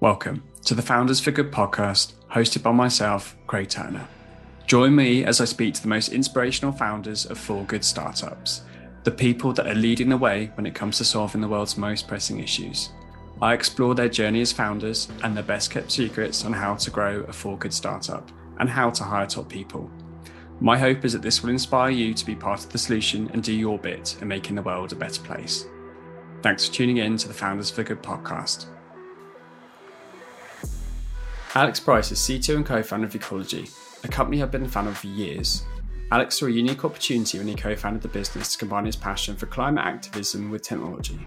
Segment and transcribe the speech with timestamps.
[0.00, 4.06] Welcome to the Founders for Good podcast, hosted by myself, Craig Turner.
[4.64, 8.62] Join me as I speak to the most inspirational founders of for good startups,
[9.02, 12.06] the people that are leading the way when it comes to solving the world's most
[12.06, 12.90] pressing issues.
[13.42, 17.24] I explore their journey as founders and their best kept secrets on how to grow
[17.26, 18.30] a for good startup
[18.60, 19.90] and how to hire top people.
[20.60, 23.42] My hope is that this will inspire you to be part of the solution and
[23.42, 25.66] do your bit in making the world a better place.
[26.40, 28.66] Thanks for tuning in to the Founders for Good podcast.
[31.58, 33.68] Alex Price is CTO and co founder of Ecologi,
[34.04, 35.64] a company I've been a fan of for years.
[36.12, 39.34] Alex saw a unique opportunity when he co founded the business to combine his passion
[39.34, 41.18] for climate activism with technology.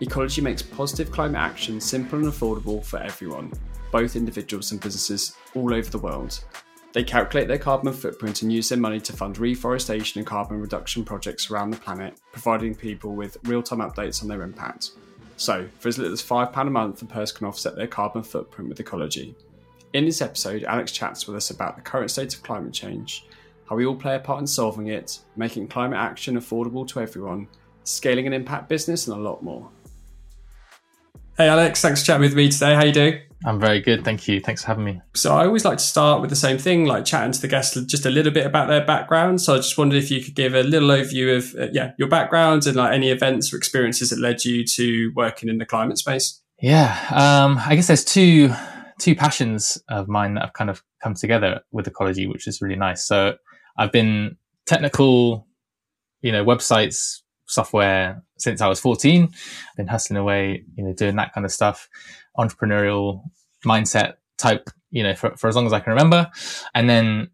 [0.00, 3.52] Ecologi makes positive climate action simple and affordable for everyone,
[3.92, 6.42] both individuals and businesses all over the world.
[6.94, 11.04] They calculate their carbon footprint and use their money to fund reforestation and carbon reduction
[11.04, 14.92] projects around the planet, providing people with real time updates on their impact.
[15.36, 18.68] So, for as little as £5 a month, a person can offset their carbon footprint
[18.68, 19.34] with Ecologi.
[19.92, 23.26] In this episode, Alex chats with us about the current state of climate change,
[23.68, 27.48] how we all play a part in solving it, making climate action affordable to everyone,
[27.84, 29.68] scaling an impact business, and a lot more.
[31.36, 32.74] Hey Alex, thanks for chatting with me today.
[32.74, 33.25] How you doing?
[33.46, 34.40] I'm very good, thank you.
[34.40, 35.00] Thanks for having me.
[35.14, 37.80] So I always like to start with the same thing, like chatting to the guests
[37.82, 39.40] just a little bit about their background.
[39.40, 42.08] So I just wondered if you could give a little overview of uh, yeah your
[42.08, 45.96] background and like any events or experiences that led you to working in the climate
[45.96, 46.42] space.
[46.60, 48.52] Yeah, um, I guess there's two
[48.98, 52.76] two passions of mine that have kind of come together with Ecologi, which is really
[52.76, 53.06] nice.
[53.06, 53.36] So
[53.78, 55.46] I've been technical,
[56.20, 59.24] you know, websites, software since I was 14.
[59.24, 61.88] I've been hustling away, you know, doing that kind of stuff,
[62.38, 63.22] entrepreneurial
[63.64, 66.30] mindset type, you know, for, for as long as I can remember.
[66.74, 67.30] And then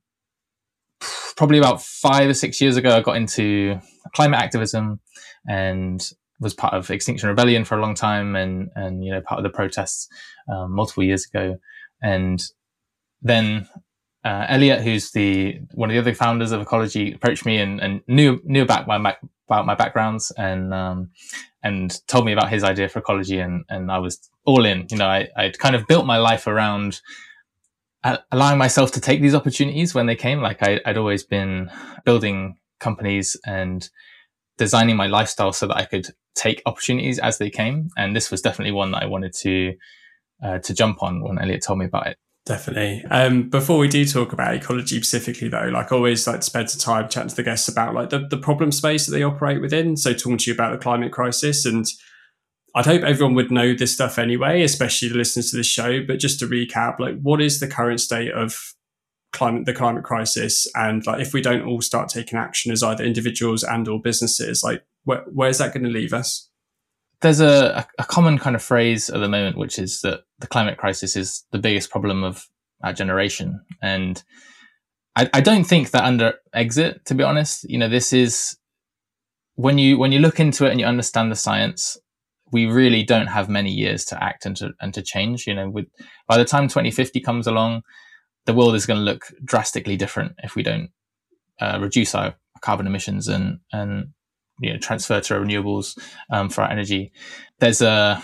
[1.36, 3.78] probably about five or six years ago, I got into
[4.14, 5.00] climate activism
[5.48, 6.06] and
[6.40, 9.44] was part of Extinction Rebellion for a long time and, and, you know, part of
[9.44, 10.08] the protests
[10.52, 11.56] um, multiple years ago.
[12.02, 12.42] And
[13.22, 13.68] then
[14.24, 18.02] uh, Elliot, who's the one of the other founders of Ecologi, approached me and, and
[18.06, 19.16] knew knew about my
[19.52, 21.10] about my backgrounds and um,
[21.62, 24.86] and told me about his idea for Ecologi, and and I was all in.
[24.90, 27.00] You know, I I'd kind of built my life around
[28.32, 30.40] allowing myself to take these opportunities when they came.
[30.40, 31.70] Like I, I'd always been
[32.04, 33.88] building companies and
[34.58, 38.40] designing my lifestyle so that I could take opportunities as they came, and this was
[38.40, 39.74] definitely one that I wanted to
[40.42, 42.16] uh, to jump on when Elliot told me about it.
[42.44, 43.04] Definitely.
[43.08, 46.70] Um, before we do talk about Ecologi specifically, though, like I always like to spend
[46.70, 49.60] some time chatting to the guests about like the, the problem space that they operate
[49.60, 49.96] within.
[49.96, 51.86] So talking to you about the climate crisis, and
[52.74, 56.04] I'd hope everyone would know this stuff anyway, especially the listeners to the show.
[56.04, 58.74] But just to recap, like what is the current state of
[59.32, 63.04] climate, the climate crisis, and like if we don't all start taking action as either
[63.04, 66.48] individuals and or businesses, like where, where's that going to leave us?
[67.22, 70.78] There's a, a common kind of phrase at the moment, which is that the climate
[70.78, 72.46] crisis is the biggest problem of
[72.82, 73.60] our generation.
[73.80, 74.22] And
[75.16, 78.56] I, I don't think that under exit, to be honest, you know, this is
[79.54, 81.96] when you, when you look into it and you understand the science,
[82.50, 85.46] we really don't have many years to act and to, and to change.
[85.46, 85.86] You know, with,
[86.28, 87.82] by the time 2050 comes along,
[88.46, 90.90] the world is going to look drastically different if we don't
[91.60, 94.08] uh, reduce our carbon emissions and, and
[94.62, 95.98] you know transfer to renewables
[96.30, 97.12] um, for our energy.
[97.58, 98.22] There's a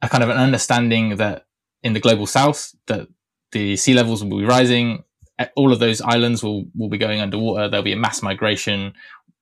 [0.00, 1.46] a kind of an understanding that
[1.82, 3.08] in the global south that
[3.52, 5.04] the sea levels will be rising.
[5.56, 7.68] All of those islands will will be going underwater.
[7.68, 8.94] There'll be a mass migration,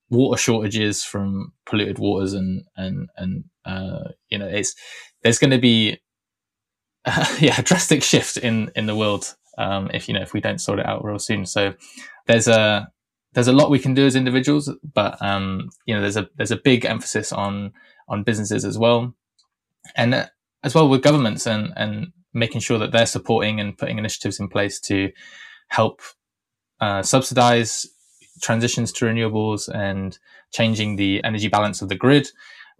[0.09, 4.75] water shortages from polluted waters, and and and uh, you know it's
[5.23, 5.99] there's going to be
[7.05, 10.41] uh, yeah a drastic shift in in the world um, if you know if we
[10.41, 11.45] don't sort it out real soon.
[11.45, 11.73] So
[12.27, 12.87] there's a
[13.33, 16.51] there's a lot we can do as individuals, but um, you know, there's a there's
[16.51, 17.73] a big emphasis on
[18.07, 19.13] on businesses as well,
[19.95, 20.25] and uh,
[20.63, 24.47] as well with governments and and making sure that they're supporting and putting initiatives in
[24.47, 25.11] place to
[25.67, 26.01] help
[26.79, 27.85] uh, subsidize
[28.41, 30.17] transitions to renewables and
[30.53, 32.27] changing the energy balance of the grid,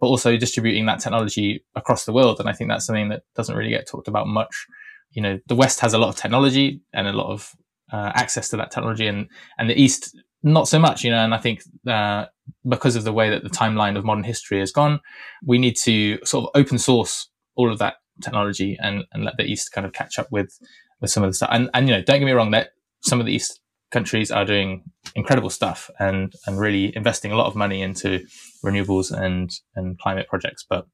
[0.00, 2.40] but also distributing that technology across the world.
[2.40, 4.66] And I think that's something that doesn't really get talked about much.
[5.12, 7.54] You know, the West has a lot of technology and a lot of
[7.92, 9.28] uh, access to that technology, and
[9.58, 12.26] and the East not so much, you know, and I think uh,
[12.68, 15.00] because of the way that the timeline of modern history has gone,
[15.44, 19.44] we need to sort of open source all of that technology and, and let the
[19.44, 20.58] East kind of catch up with
[21.00, 21.50] with some of the stuff.
[21.52, 22.70] And, and you know, don't get me wrong, that
[23.02, 23.60] some of the East
[23.90, 24.82] countries are doing
[25.14, 28.20] incredible stuff and and really investing a lot of money into
[28.64, 30.86] renewables and and climate projects, but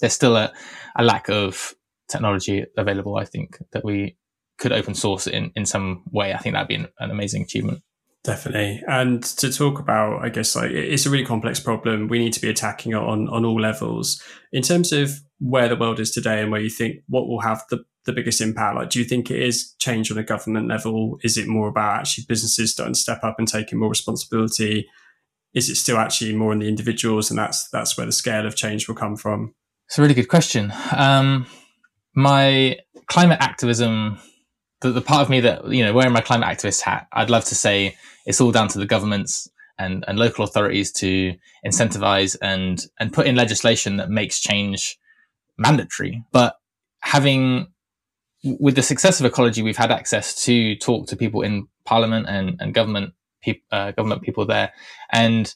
[0.00, 0.52] there's still a,
[0.96, 1.74] a lack of
[2.08, 3.16] technology available.
[3.16, 4.16] I think that we
[4.58, 6.32] could open source in in some way.
[6.32, 7.82] I think that'd be an, an amazing achievement.
[8.24, 8.82] Definitely.
[8.88, 12.08] And to talk about, I guess, like it's a really complex problem.
[12.08, 14.20] We need to be attacking it on, on all levels.
[14.50, 15.10] In terms of
[15.40, 18.40] where the world is today and where you think what will have the, the biggest
[18.40, 21.18] impact, like do you think it is change on a government level?
[21.22, 24.88] Is it more about actually businesses starting to step up and taking more responsibility?
[25.52, 28.56] Is it still actually more on the individuals and that's that's where the scale of
[28.56, 29.54] change will come from?
[29.86, 30.72] It's a really good question.
[30.96, 31.46] Um,
[32.14, 34.18] my climate activism
[34.84, 37.44] the, the part of me that you know wearing my climate activist hat i'd love
[37.44, 37.96] to say
[38.26, 39.48] it's all down to the governments
[39.78, 41.34] and, and local authorities to
[41.66, 44.98] incentivize and and put in legislation that makes change
[45.56, 46.24] mandatory.
[46.32, 46.56] But
[47.00, 47.68] having
[48.44, 52.56] with the success of Ecologi we've had access to talk to people in parliament and,
[52.60, 53.14] and government
[53.72, 54.72] uh, government people there.
[55.12, 55.52] And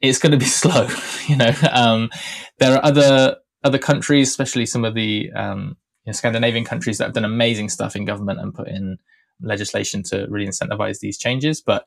[0.00, 0.88] it's going to be slow
[1.26, 2.10] you know um,
[2.58, 7.04] there are other other countries especially some of the um, you know, Scandinavian countries that
[7.04, 8.98] have done amazing stuff in government and put in
[9.40, 11.60] legislation to really incentivize these changes.
[11.60, 11.86] But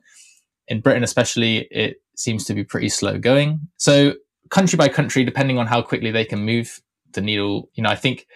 [0.67, 3.67] in Britain, especially, it seems to be pretty slow going.
[3.77, 4.13] So,
[4.49, 6.81] country by country, depending on how quickly they can move
[7.13, 8.27] the needle, you know, I think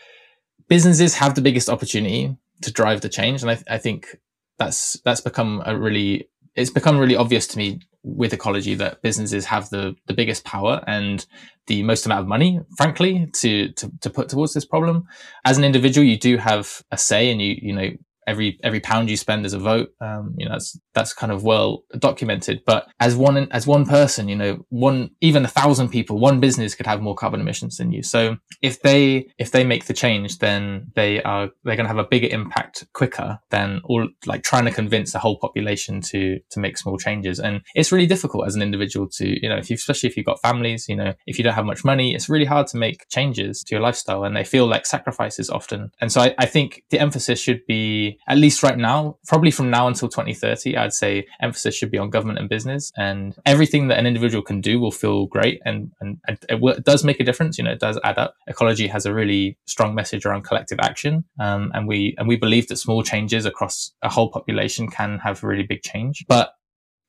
[0.68, 4.18] businesses have the biggest opportunity to drive the change, and I, I think
[4.58, 9.46] that's that's become a really it's become really obvious to me with Ecologi that businesses
[9.46, 11.26] have the the biggest power and
[11.68, 15.06] the most amount of money, frankly, to, to, to put towards this problem.
[15.46, 17.92] As an individual, you do have a say and you, you know,
[18.30, 19.90] every every pound you spend is a vote.
[20.00, 22.62] Um, you know, that's that's kind of well documented.
[22.66, 26.76] But as one as one person, you know, one even a thousand people, one business
[26.76, 28.04] could have more carbon emissions than you.
[28.04, 31.98] So if they if they make the change, then they are they're going to have
[31.98, 36.60] a bigger impact quicker than all like trying to convince the whole population to to
[36.60, 37.40] make small changes.
[37.40, 40.26] And it's really difficult as an individual to you know, if you especially if you've
[40.26, 43.08] got families, you know, if you don't have much money, it's really hard to make
[43.10, 45.92] changes to your lifestyle, and they feel like sacrifices often.
[46.00, 49.70] And so I, I think the emphasis should be at least right now, probably from
[49.70, 53.98] now until 2030, I'd say emphasis should be on government and business and everything that
[53.98, 55.62] an individual can do will feel great.
[55.66, 57.58] And, and, it, it, does make a difference.
[57.58, 58.36] You know, it does add up.
[58.50, 61.24] Ecologi has a really strong message around collective action.
[61.40, 65.44] Um, and we, and we believe that small changes across a whole population can have
[65.44, 66.26] really big change.
[66.28, 66.54] But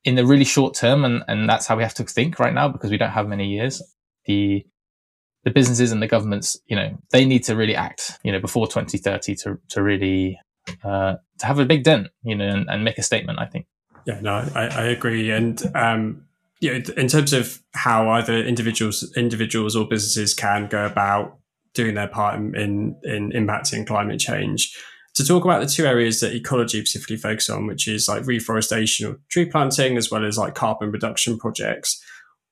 [0.05, 2.69] in the really short term, and, and that's how we have to think right now
[2.69, 3.83] because we don't have many years,
[4.25, 4.65] the
[5.45, 8.67] the businesses and the governments, you know, they need to really act, you know, before
[8.67, 10.39] 2030 to, to really
[10.85, 13.39] uh, to have a big dent, you know, and, and, make a statement.
[13.39, 13.67] I think.
[14.07, 16.25] Yeah, no, I, I agree, and um,
[16.61, 21.39] yeah, in terms of how either individuals, individuals or businesses can go about
[21.75, 24.77] doing their part in, in, in impacting climate change.
[25.15, 29.07] To talk about the two areas that Ecologi specifically focuses on, which is like reforestation
[29.07, 32.03] or tree planting, as well as like carbon reduction projects.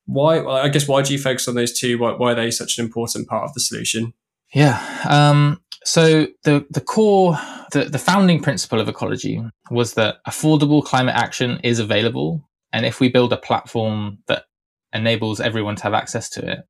[0.06, 0.44] Why?
[0.44, 1.98] I guess why do you focus on those two?
[1.98, 4.14] Why, why are they such an important part of the solution?
[4.54, 4.80] Yeah.
[5.08, 7.38] Um, so the the core
[7.72, 12.48] the, the founding principle of Ecologi was that affordable climate action is available.
[12.72, 14.44] And if we build a platform that
[14.92, 16.60] enables everyone to have access to it,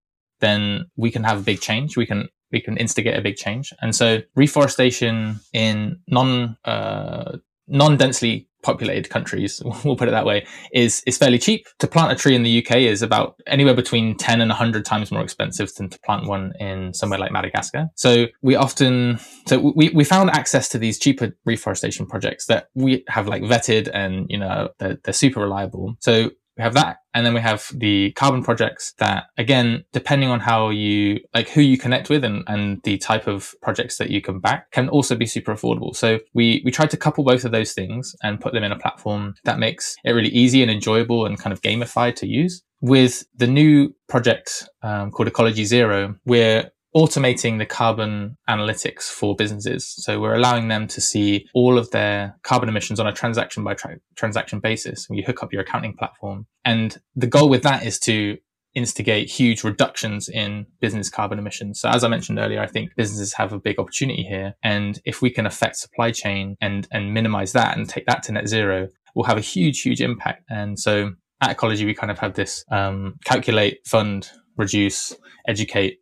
[0.41, 1.97] then we can have a big change.
[1.97, 3.73] We can we can instigate a big change.
[3.81, 10.47] And so reforestation in non uh, non densely populated countries, we'll put it that way,
[10.73, 11.67] is is fairly cheap.
[11.79, 15.11] To plant a tree in the UK is about anywhere between 10 and 100 times
[15.11, 17.89] more expensive than to plant one in somewhere like Madagascar.
[17.95, 23.05] So we often so we, we found access to these cheaper reforestation projects that we
[23.09, 25.97] have like vetted and you know they're, they're super reliable.
[26.01, 30.41] So we have that and then we have the carbon projects that again depending on
[30.41, 34.21] how you like who you connect with and, and the type of projects that you
[34.21, 35.95] can back can also be super affordable.
[35.95, 38.79] So we we tried to couple both of those things and put them in a
[38.79, 42.63] platform that makes it really easy and enjoyable and kind of gamified to use.
[42.81, 49.87] With the new project um, called Ecologi zero we're automating the carbon analytics for businesses.
[49.87, 53.75] So we're allowing them to see all of their carbon emissions on a transaction by
[53.75, 55.07] tra- transaction basis.
[55.11, 56.47] You hook up your accounting platform.
[56.65, 58.39] And the goal with that is to
[58.75, 61.81] instigate huge reductions in business carbon emissions.
[61.81, 64.55] So as I mentioned earlier, I think businesses have a big opportunity here.
[64.63, 68.33] And if we can affect supply chain and, and minimize that and take that to
[68.33, 70.45] net zero, we'll have a huge, huge impact.
[70.49, 75.15] And so at Ecologi, we kind of have this um, calculate, fund, reduce,
[75.47, 75.99] educate,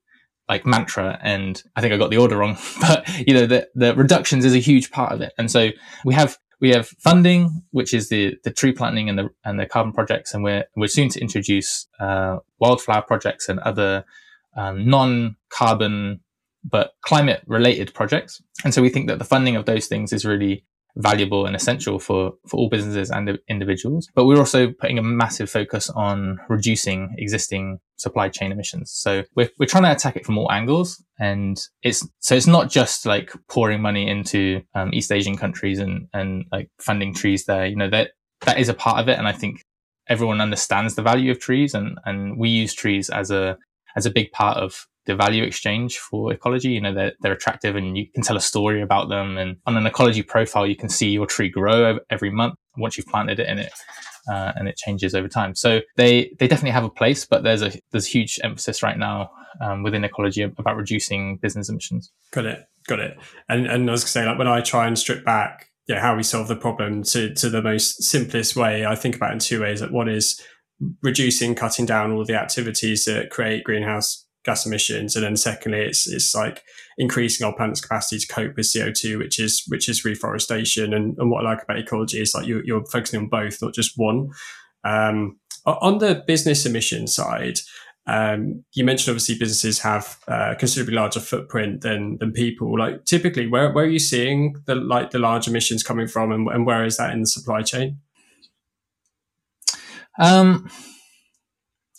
[0.48, 3.94] like mantra and I think I got the order wrong, but you know, the, the
[3.94, 5.32] reductions is a huge part of it.
[5.38, 5.70] And so
[6.04, 9.66] we have, we have funding, which is the, the tree planting and the, and the
[9.66, 10.32] carbon projects.
[10.32, 14.04] And we're, we're soon to introduce, uh, wildflower projects and other,
[14.56, 16.20] um, non-carbon,
[16.64, 18.40] but climate related projects.
[18.64, 20.64] And so we think that the funding of those things is really
[20.96, 24.08] valuable and essential for, for all businesses and individuals.
[24.14, 28.92] But we're also putting a massive focus on reducing existing supply chain emissions.
[28.92, 31.02] So we're, we're trying to attack it from all angles.
[31.18, 36.08] And it's, so it's not just like pouring money into um, East Asian countries and,
[36.12, 37.66] and like funding trees there.
[37.66, 38.10] You know, that
[38.42, 39.18] that is a part of it.
[39.18, 39.62] And I think
[40.08, 43.56] everyone understands the value of trees and, and we use trees as a,
[43.96, 46.72] as a big part of the value exchange for Ecologi.
[46.72, 49.38] You know, they're, they're attractive and you can tell a story about them.
[49.38, 53.06] And on an Ecologi profile, you can see your tree grow every month once you've
[53.06, 53.72] planted it in it.
[54.28, 55.54] Uh, and it changes over time.
[55.54, 59.30] So they, they definitely have a place, but there's a, there's huge emphasis right now
[59.60, 62.10] um, within Ecologi about reducing business emissions.
[62.32, 62.64] Got it.
[62.88, 63.16] Got it.
[63.48, 66.16] And, and I was to say, like when I try and strip back yeah, how
[66.16, 69.38] we solve the problem to, to the most simplest way, I think about it in
[69.38, 69.80] two ways.
[69.80, 70.40] That one is
[71.02, 76.08] reducing, cutting down all the activities that create greenhouse gas emissions, and then secondly, it's
[76.08, 76.62] it's like
[76.96, 80.94] increasing our planet's capacity to cope with CO two, which is which is reforestation.
[80.94, 83.74] And, and what I like about Ecologi is like you're, you're focusing on both, not
[83.74, 84.30] just one.
[84.84, 87.58] Um, on the business emission side,
[88.06, 92.78] um, you mentioned obviously businesses have a considerably larger footprint than than people.
[92.78, 96.48] Like typically, where where are you seeing the like the large emissions coming from, and,
[96.48, 97.98] and where is that in the supply chain?
[100.18, 100.70] Um,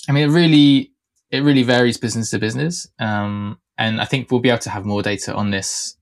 [0.07, 0.93] I mean, it really
[1.31, 4.85] it really varies business to business, um, and I think we'll be able to have
[4.85, 5.97] more data on this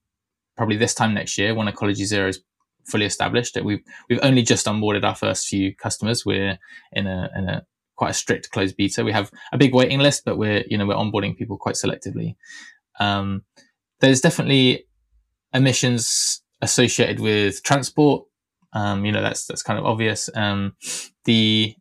[0.55, 2.41] probably this time next year when Ecologi Zero is
[2.85, 3.57] fully established.
[3.61, 6.25] We've we've only just onboarded our first few customers.
[6.25, 6.57] We're
[6.93, 7.65] in a in a
[7.95, 9.03] quite a strict closed beta.
[9.03, 12.35] We have a big waiting list, but we're you know we're onboarding people quite selectively.
[12.99, 13.43] Um,
[13.99, 14.85] there's definitely
[15.53, 18.25] emissions associated with transport.
[18.73, 20.29] Um, you know that's that's kind of obvious.
[20.35, 20.75] Um,
[21.25, 21.75] the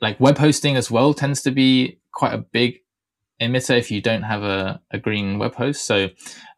[0.00, 2.80] like web hosting as well tends to be quite a big
[3.40, 5.86] emitter if you don't have a, a green web host.
[5.86, 6.08] So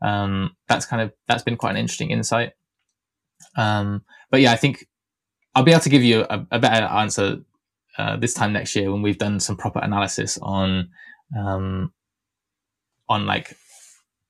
[0.03, 2.53] um, that's kind of that's been quite an interesting insight.
[3.57, 4.87] Um, but yeah, I think
[5.55, 7.39] I'll be able to give you a, a better answer
[7.99, 10.91] uh, this time next year when we've done some proper analysis on
[11.37, 11.93] um,
[13.09, 13.57] on like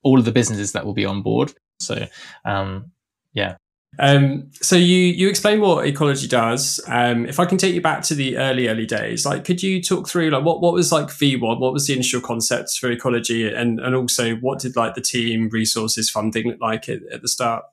[0.02, 1.52] all of the businesses that will be on board.
[1.78, 2.06] So
[2.44, 2.92] um,
[3.32, 3.56] yeah.
[3.98, 6.80] Um, so you you explain what Ecologi does.
[6.86, 9.82] Um, if I can take you back to the early early days, like could you
[9.82, 11.58] talk through like what what was like V1?
[11.58, 15.48] What was the initial concepts for Ecologi, and and also what did like the team
[15.50, 17.64] resources funding look like at, at the start?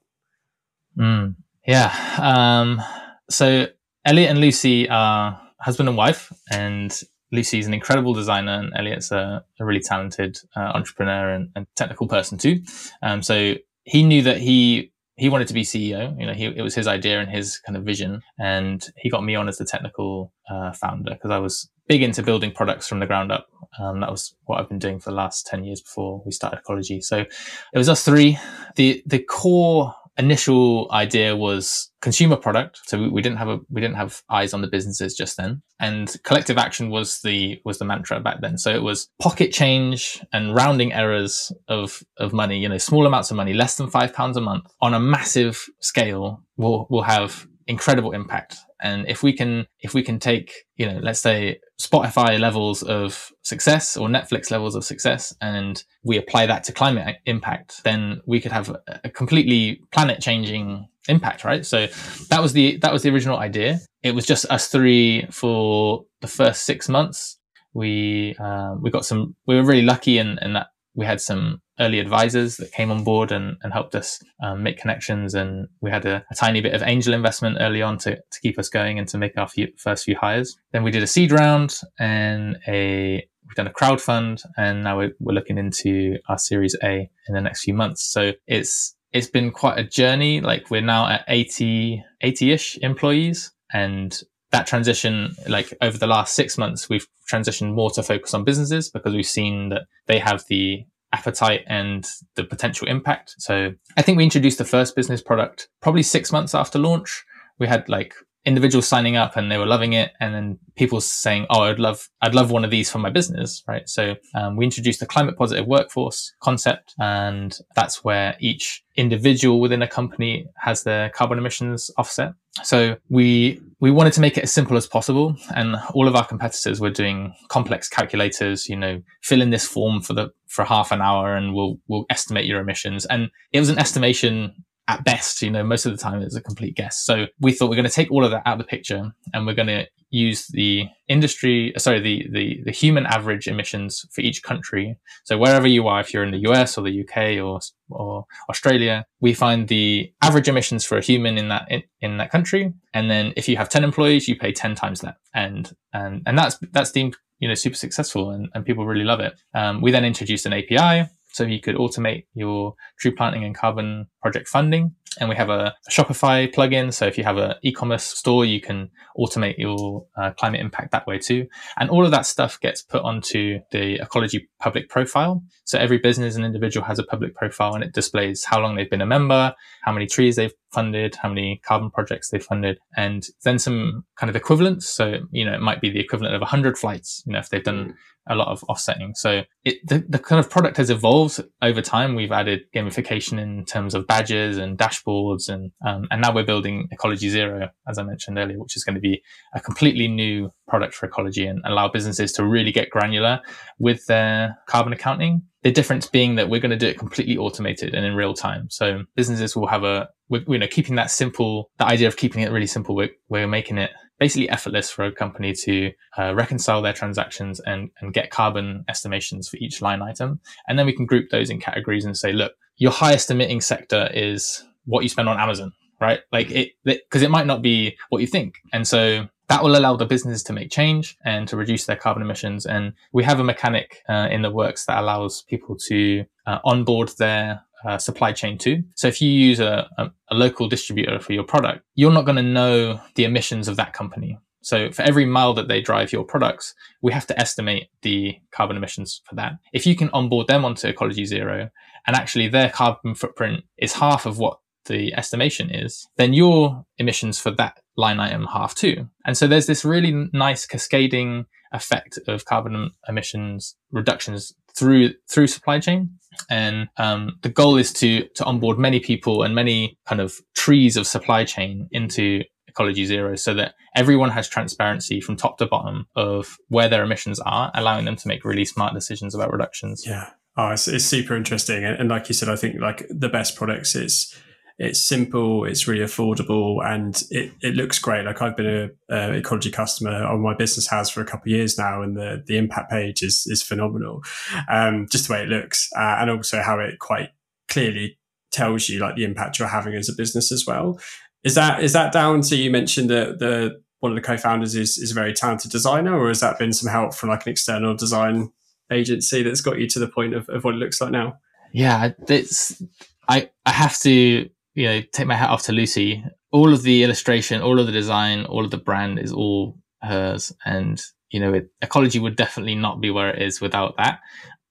[0.97, 1.35] Mm,
[1.67, 1.93] yeah.
[2.19, 2.81] Um,
[3.29, 3.67] so
[4.05, 6.99] Elliot and Lucy are husband and wife, and
[7.31, 12.07] Lucy's an incredible designer, and Elliot's a, a really talented uh, entrepreneur and, and, technical
[12.07, 12.61] person too.
[13.01, 16.17] Um, so he knew that he he wanted to be CEO.
[16.19, 19.23] You know, he, it was his idea and his kind of vision, and he got
[19.23, 22.99] me on as the technical uh, founder because I was big into building products from
[22.99, 23.47] the ground up.
[23.79, 26.61] Um, that was what I've been doing for the last ten years before we started
[26.63, 27.03] Ecologi.
[27.03, 28.37] So it was us three.
[28.75, 32.79] the The core initial idea was consumer product.
[32.85, 35.61] So we, we, didn't have a we didn't have eyes on the businesses just then.
[35.79, 38.57] And collective action was the was the mantra back then.
[38.57, 43.31] So it was pocket change and rounding errors of of money you know small amounts
[43.31, 47.47] of money less than five pounds a month on a massive scale will will have
[47.67, 52.39] incredible impact and if we can, if we can take, you know, let's say Spotify
[52.39, 57.83] levels of success or Netflix levels of success, and we apply that to climate impact,
[57.83, 61.65] then we could have a completely planet changing impact, right?
[61.65, 61.87] So
[62.29, 63.79] that was the, that was the original idea.
[64.03, 67.37] It was just us three for the first six months.
[67.73, 70.67] We, uh, we got some, we were really lucky in, in that
[70.97, 74.79] we had some early advisors that came on board and, and helped us um, make
[74.79, 75.35] connections.
[75.35, 78.57] And we had a, a, tiny bit of angel investment early on to, to keep
[78.57, 80.57] us going and to make our few, first few hires.
[80.73, 84.97] Then we did a seed round and a we've done a crowd fund, and now
[84.97, 88.03] we're, we're looking into our Series A in the next few months.
[88.03, 90.41] So it's it's been quite a journey.
[90.41, 94.19] Like we're now at 80 80ish employees, and
[94.51, 98.89] that transition, like over the last six months, we've transitioned more to focus on businesses
[98.89, 103.35] because we've seen that they have the appetite and the potential impact.
[103.39, 107.25] So I think we introduced the first business product probably six months after launch.
[107.59, 108.13] We had like
[108.47, 112.07] individuals signing up and they were loving it and then people saying oh i'd love
[112.21, 115.37] i'd love one of these for my business right so um, we introduced the climate
[115.37, 121.91] positive workforce concept and that's where each individual within a company has their carbon emissions
[121.97, 122.31] offset
[122.63, 126.25] so we we wanted to make it as simple as possible and all of our
[126.25, 130.91] competitors were doing complex calculators you know fill in this form for the for half
[130.91, 133.05] an hour and we'll we'll estimate your emissions.
[133.05, 136.41] And it was an estimation at best, you know, most of the time it's a
[136.41, 137.03] complete guess.
[137.03, 139.45] So we thought we're going to take all of that out of the picture and
[139.45, 144.43] we're going to use the industry, sorry, the, the, the human average emissions for each
[144.43, 144.97] country.
[145.25, 149.05] So wherever you are, if you're in the US or the UK or, or Australia,
[149.19, 152.73] we find the average emissions for a human in that, in, in that country.
[152.93, 155.17] And then if you have 10 employees, you pay 10 times that.
[155.33, 159.19] And, and, and that's, that's deemed, you know, super successful and, and people really love
[159.19, 159.37] it.
[159.53, 164.07] Um, we then introduced an API So you could automate your tree planting and carbon
[164.23, 164.95] project funding.
[165.19, 166.93] And we have a, Shopify plugin.
[166.93, 171.07] So if you have an e-commerce store, you can automate your uh, climate impact that
[171.07, 171.47] way too.
[171.77, 175.43] And all of that stuff gets put onto the Ecologi public profile.
[175.65, 178.89] So every business and individual has a public profile and it displays how long they've
[178.89, 183.27] been a member, how many trees they've funded, how many carbon projects they've funded, and
[183.43, 184.89] then some kind of equivalents.
[184.89, 187.63] So, you know, it might be the equivalent of 100 flights, you know, if they've
[187.63, 187.95] done
[188.29, 189.13] a lot of offsetting.
[189.15, 192.15] So it, the, the kind of product has evolved over time.
[192.15, 196.89] We've added gamification in terms of badges and dashboards, and um, and now we're building
[196.93, 199.21] Ecologi Zero, as I mentioned earlier, which is going to be
[199.53, 203.39] a completely new product for Ecologi and allow businesses to really get granular
[203.79, 205.43] with their carbon accounting.
[205.63, 208.69] The difference being that we're going to do it completely automated and in real time.
[208.69, 212.41] So businesses will have a, we're, you know, keeping that simple, the idea of keeping
[212.41, 216.81] it really simple, we're, we're making it basically effortless for a company to uh, reconcile
[216.81, 220.39] their transactions and, and get carbon estimations for each line item.
[220.67, 224.09] And then we can group those in categories and say, look, your highest emitting sector
[224.13, 226.21] is what you spend on Amazon, right?
[226.31, 228.55] Like it, because it might not be what you think.
[228.73, 232.23] And so that will allow the business to make change and to reduce their carbon
[232.23, 232.65] emissions.
[232.65, 237.11] And we have a mechanic uh, in the works that allows people to uh, onboard
[237.17, 238.83] their uh, supply chain too.
[238.95, 242.37] So if you use a, a, a local distributor for your product, you're not going
[242.37, 244.37] to know the emissions of that company.
[244.61, 248.75] So for every mile that they drive your products, we have to estimate the carbon
[248.75, 249.53] emissions for that.
[249.71, 251.69] If you can onboard them onto Ecologi Zero
[252.05, 257.39] and actually their carbon footprint is half of what the estimation is, then your emissions
[257.39, 259.07] for that line item half too.
[259.25, 265.79] And so there's this really nice cascading effect of carbon emissions reductions through through supply
[265.79, 266.11] chain.
[266.49, 270.97] And um, the goal is to to onboard many people and many kind of trees
[270.97, 276.05] of supply chain into Ecologi Zero so that everyone has transparency from top to bottom
[276.15, 280.03] of where their emissions are, allowing them to make really smart decisions about reductions.
[280.05, 280.29] Yeah.
[280.55, 281.83] Oh, it's, it's super interesting.
[281.83, 284.35] And, and like you said, I think like the best products is
[284.79, 288.25] it's simple, it's really affordable, and it, it looks great.
[288.25, 291.57] Like I've been a, a Ecologi customer on my business house for a couple of
[291.57, 294.21] years now, and the the impact page is is phenomenal.
[294.69, 297.29] Um, just the way it looks, uh, and also how it quite
[297.67, 298.19] clearly
[298.51, 300.99] tells you like the impact you're having as a business as well.
[301.43, 304.99] Is that is that down to you mentioned that the one of the co-founders is
[304.99, 307.95] is a very talented designer, or has that been some help from like an external
[307.95, 308.51] design
[308.91, 311.39] agency that's got you to the point of, of what it looks like now?
[311.73, 312.81] Yeah, it's
[313.27, 316.23] I I have to you know, take my hat off to Lucy.
[316.51, 320.53] All of the illustration, all of the design, all of the brand is all hers.
[320.65, 324.19] And, you know, it, Ecologi would definitely not be where it is without that.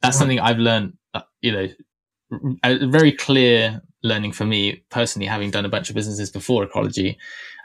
[0.03, 1.69] That's something I've learned, uh, you know,
[2.63, 7.17] a very clear learning for me personally, having done a bunch of businesses before Ecologi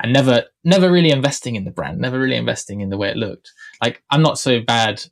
[0.02, 3.18] and never, never really investing in the brand, never really investing in the way it
[3.18, 3.52] looked.
[3.84, 5.04] Like I'm not so bad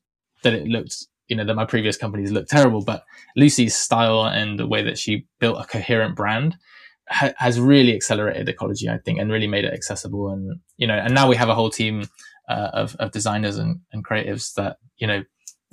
[0.41, 3.03] that it looked you know that my previous companies looked terrible but
[3.35, 6.57] lucy's style and the way that she built a coherent brand
[7.09, 10.29] ha- has really accelerated Ecologi, I think, and really made it accessible.
[10.29, 12.07] And you know, and now we have a whole team
[12.47, 15.23] uh, of of designers and, and creatives that you know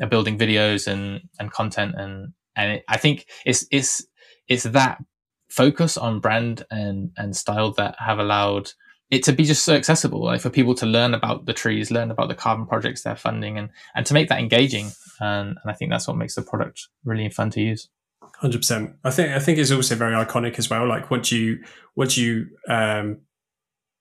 [0.00, 4.06] are building videos and and content, and and it, I think it's it's
[4.48, 5.02] it's that
[5.48, 8.72] focus on brand and and style that have allowed
[9.10, 12.10] it to be just so accessible like for people to learn about the trees learn
[12.10, 14.90] about the carbon projects they're funding and and to make that engaging.
[15.20, 17.88] And, and i think that's what makes the product really fun to use
[18.38, 18.96] Hundred percent.
[19.02, 20.86] I think I think it's also very iconic as well.
[20.86, 23.22] Like once you once you um,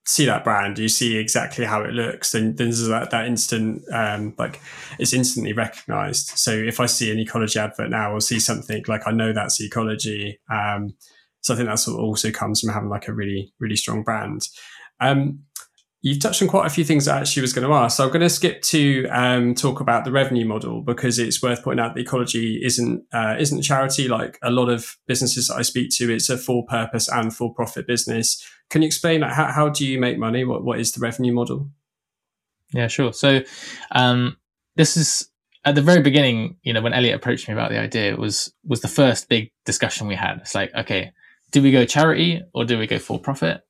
[0.05, 3.81] see that brand, you see exactly how it looks, then, then there's that that instant
[3.93, 4.59] um, like
[4.99, 6.37] it's instantly recognised.
[6.37, 9.61] So if I see an Ecologi advert now or see something like I know that's
[9.61, 10.33] Ecologi.
[10.51, 10.95] Um,
[11.39, 14.49] so I think that's what also comes from having like a really really strong brand.
[14.99, 15.44] Um,
[16.05, 17.97] You've touched on quite a few things I actually was going to ask.
[17.97, 21.63] So I'm going to skip to um, talk about the revenue model because it's worth
[21.63, 25.55] pointing out that Ecologi isn't uh, isn't a charity like a lot of businesses that
[25.55, 26.13] I speak to.
[26.13, 28.39] It's a for purpose and for profit business.
[28.69, 30.43] Can you explain how how do you make money?
[30.43, 31.71] What what is the revenue model?
[32.71, 33.11] Yeah, sure.
[33.11, 33.41] So
[33.89, 34.37] um,
[34.75, 35.27] this is
[35.63, 36.57] at the very beginning.
[36.61, 39.51] You know, when Elliot approached me about the idea, it was was the first big
[39.65, 40.37] discussion we had.
[40.37, 41.13] It's like, okay,
[41.51, 43.63] do we go charity or do we go for profit?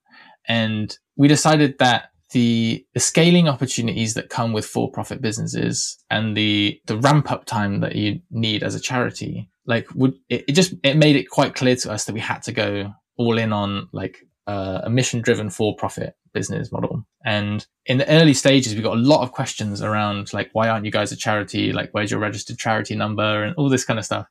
[0.49, 6.79] And we decided that the, the scaling opportunities that come with for-profit businesses and the
[6.85, 10.73] the ramp up time that you need as a charity like would it, it just
[10.83, 13.87] it made it quite clear to us that we had to go all in on
[13.91, 17.03] like uh, a mission driven for-profit business model.
[17.23, 20.85] And in the early stages we got a lot of questions around like why aren't
[20.85, 21.73] you guys a charity?
[21.73, 23.43] Like where's your registered charity number?
[23.43, 24.27] And all this kind of stuff.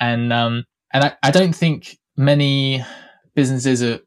[0.00, 2.84] And um and i, I don't think many
[3.34, 4.00] businesses are,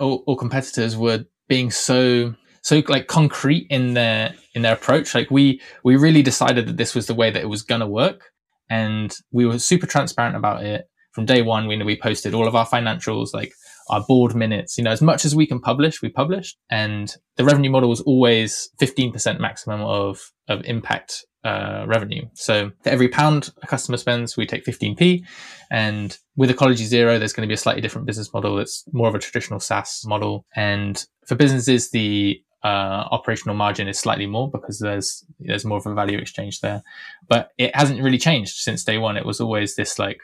[0.00, 5.14] or, or competitors were being so so like concrete in their in their approach.
[5.14, 8.30] Like we we really decided that this was the way that it was gonna work,
[8.70, 10.86] and we were super transparent about it.
[11.12, 13.52] from day one, we we posted all of our financials, like
[13.88, 16.56] our board minutes, you know, as much as we can publish, we published.
[16.70, 22.22] And the revenue model was always 15% maximum of, of impact uh, revenue.
[22.34, 25.22] So for every pound a customer spends, we take 15p.
[25.70, 28.58] And with Ecologi Zero, there's going to be a slightly different business model.
[28.58, 30.46] It's more of a traditional SaaS model.
[30.54, 35.86] And for businesses, the uh, operational margin is slightly more because there's there's more of
[35.86, 36.82] a value exchange there.
[37.28, 39.16] But it hasn't really changed since day one.
[39.16, 40.20] It was always this like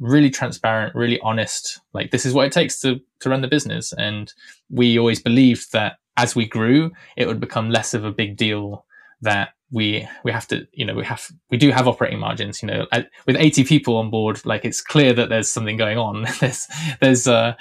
[0.00, 1.80] really transparent, really honest.
[1.92, 3.92] Like this is what it takes to to run the business.
[3.92, 4.32] And
[4.70, 8.86] we always believed that as we grew, it would become less of a big deal
[9.20, 12.68] that we we have to you know we have we do have operating margins you
[12.68, 12.86] know
[13.26, 16.68] with 80 people on board like it's clear that there's something going on there's
[17.00, 17.54] there's uh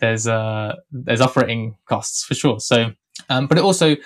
[0.00, 2.92] there's uh there's operating costs for sure so
[3.28, 3.96] um but it also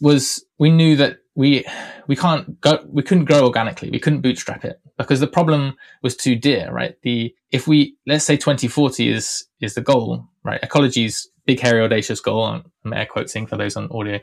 [0.00, 1.64] was we knew that we
[2.08, 3.90] we can't go we couldn't grow organically.
[3.90, 6.96] We couldn't bootstrap it because the problem was too dear right?
[7.02, 10.60] The if we let's say 2040 is is the goal right?
[10.62, 14.18] Ecologi's big hairy audacious goal i'm air quoting for those on audio.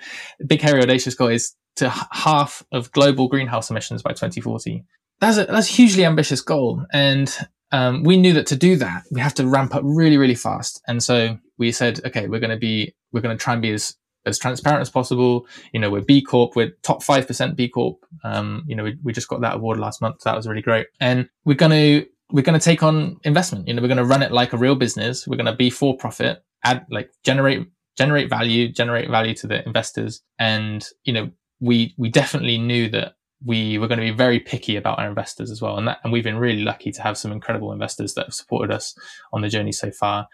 [0.46, 4.84] Big hairy audacious goal is to half of global greenhouse emissions by 2040
[5.20, 6.86] that's a that's a hugely ambitious goal.
[6.92, 7.36] And
[7.72, 10.82] um, we knew that to do that we have to ramp up really really fast.
[10.88, 13.72] And so we said okay we're going to be we're going to try and be
[13.72, 15.48] as as transparent as possible.
[15.74, 18.06] You know, we're B Corp, we're top 5% B Corp.
[18.24, 20.22] Um, you know, we, we just got that award last month.
[20.22, 20.88] So that was really great.
[21.00, 23.68] And we're going to, we're going to take on investment.
[23.68, 25.28] You know, we're going to run it like a real business.
[25.28, 29.66] We're going to be for profit, add, like generate, generate value, generate value to the
[29.66, 30.22] investors.
[30.40, 33.14] And, you know, we, we definitely knew that
[33.46, 35.78] we were going to be very picky about our investors as well.
[35.78, 38.74] And that, and we've been really lucky to have some incredible investors that have supported
[38.74, 38.96] us
[39.34, 40.28] on the journey so far.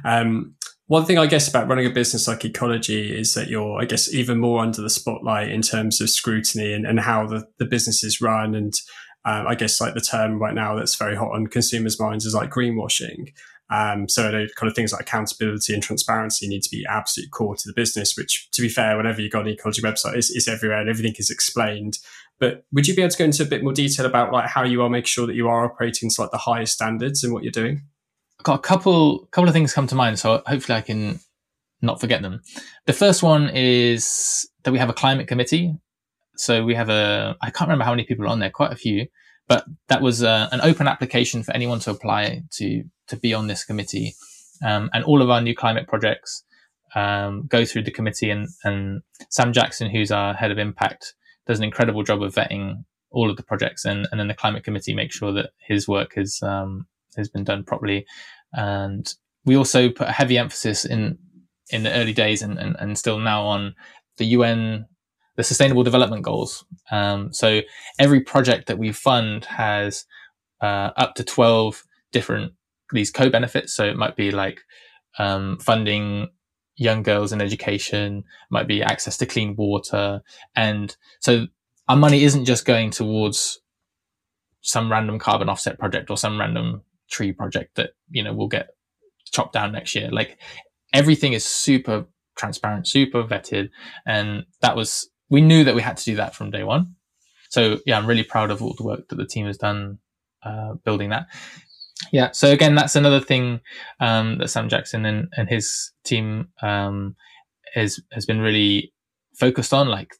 [0.03, 0.55] Um,
[0.87, 4.13] one thing I guess about running a business like Ecologi is that you're, I guess,
[4.13, 8.03] even more under the spotlight in terms of scrutiny and, and how the, the business
[8.03, 8.53] is run.
[8.53, 8.73] And
[9.25, 12.33] um, I guess like the term right now that's very hot on consumers' minds is
[12.33, 13.29] like greenwashing.
[13.73, 17.67] Um, so kind of things like accountability and transparency need to be absolute core to
[17.67, 20.79] the business, which to be fair, whenever you got an Ecologi website is, is everywhere
[20.79, 21.97] and everything is explained.
[22.39, 24.63] But would you be able to go into a bit more detail about like how
[24.63, 27.41] you are making sure that you are operating to like the highest standards in what
[27.41, 27.81] you're doing?
[28.39, 31.19] I've got a couple couple of things come to mind, so hopefully I can
[31.81, 32.41] not forget them.
[32.85, 35.73] The first one is that we have a climate committee.
[36.35, 38.75] So we have a I can't remember how many people are on there, quite a
[38.75, 39.07] few,
[39.47, 43.47] but that was uh, an open application for anyone to apply to to be on
[43.47, 44.13] this committee.
[44.63, 46.43] Um, and all of our new climate projects
[46.95, 48.29] um, go through the committee.
[48.29, 51.13] And, and Sam Jackson, who's our head of impact,
[51.47, 53.85] does an incredible job of vetting all of the projects.
[53.85, 57.43] And, and then the climate committee makes sure that his work has um, has been
[57.43, 58.05] done properly.
[58.53, 59.11] And
[59.45, 61.17] we also put a heavy emphasis in
[61.69, 63.73] in the early days and, and, and still now on
[64.17, 64.85] the UN
[65.35, 66.65] the Sustainable Development Goals.
[66.91, 67.61] Um, so
[67.99, 70.05] every project that we fund has
[70.61, 72.53] uh, up to twelve different
[72.91, 73.73] these co-benefits.
[73.73, 74.61] So it might be like
[75.17, 76.29] um, funding
[76.75, 80.21] young girls in education, might be access to clean water,
[80.55, 81.47] and so
[81.87, 83.59] our money isn't just going towards
[84.61, 88.69] some random carbon offset project or some random tree project that you know will get
[89.31, 90.09] chopped down next year.
[90.11, 90.39] Like
[90.93, 92.05] everything is super
[92.37, 93.69] transparent, super vetted,
[94.05, 96.95] and that was we knew that we had to do that from day one.
[97.49, 99.97] So yeah, I'm really proud of all the work that the team has done
[100.43, 101.25] uh, building that.
[102.11, 102.29] Yeah.
[102.33, 103.59] So again, that's another thing
[103.99, 107.15] um, that Sam Jackson and, and his team um,
[107.73, 108.93] has has been really
[109.33, 110.11] focused on, like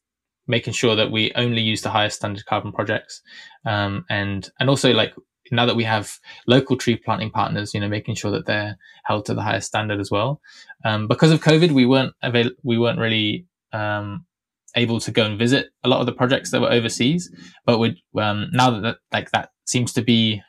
[0.47, 3.21] making sure that we only use the highest standard carbon projects,
[3.67, 5.13] um, and and also like
[5.51, 9.25] now that we have local tree planting partners, you know, making sure that they're held
[9.25, 10.41] to the highest standard as well.
[10.83, 14.25] Um, because of COVID, we weren't avail- we weren't really um,
[14.75, 17.31] able to go and visit a lot of the projects that were overseas.
[17.65, 20.41] But we um, now that, that like that seems to be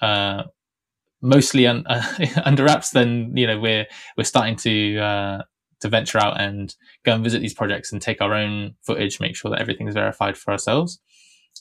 [0.00, 0.44] uh,
[1.20, 2.02] mostly un- uh,
[2.44, 3.86] under wraps, then you know we're
[4.16, 5.42] we're starting to uh,
[5.80, 9.36] to venture out and go and visit these projects and take our own footage, make
[9.36, 11.00] sure that everything is verified for ourselves.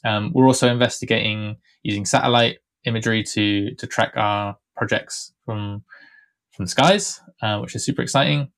[0.06, 5.84] Um, we're also investigating using satellite imagery to to track our projects from
[6.51, 8.51] from the skies, uh, which is super exciting.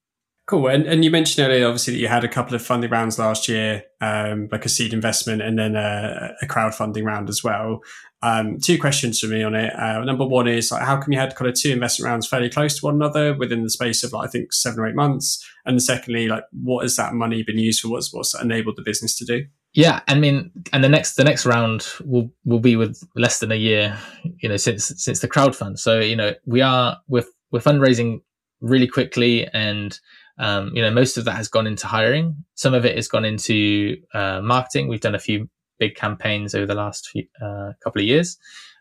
[0.50, 0.70] Cool.
[0.70, 3.48] And, and you mentioned earlier, obviously, that you had a couple of funding rounds last
[3.48, 7.82] year, um, like a seed investment and then a, a crowdfunding round as well.
[8.24, 9.72] Um, two questions for me on it.
[9.76, 12.50] Uh, number one is like, how come you had kind of two investment rounds fairly
[12.50, 15.48] close to one another within the space of like, I think seven or eight months?
[15.68, 17.90] And secondly, like, what has that money been used for?
[17.90, 19.46] What's, what's enabled the business to do?
[19.74, 23.52] Yeah, I mean, and the next the next round will will be with less than
[23.52, 23.96] a year,
[24.40, 25.78] you know, since since the crowdfund.
[25.78, 28.22] So you know, we are we're we're fundraising
[28.62, 30.00] really quickly and
[30.40, 32.44] um, you know, most of that has gone into hiring.
[32.56, 34.88] Some of it has gone into uh, marketing.
[34.88, 38.38] We've done a few big campaigns over the last few, uh, couple of years,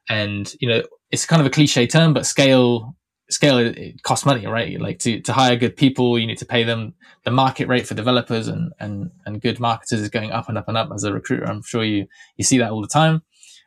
[0.09, 2.97] and you know, it's kind of a cliche term, but scale
[3.31, 4.81] scale it costs money, right?
[4.81, 6.95] Like to to hire good people, you need to pay them.
[7.25, 10.69] The market rate for developers and and and good marketers is going up and up
[10.69, 10.91] and up.
[10.95, 13.23] As a recruiter, I'm sure you you see that all the time.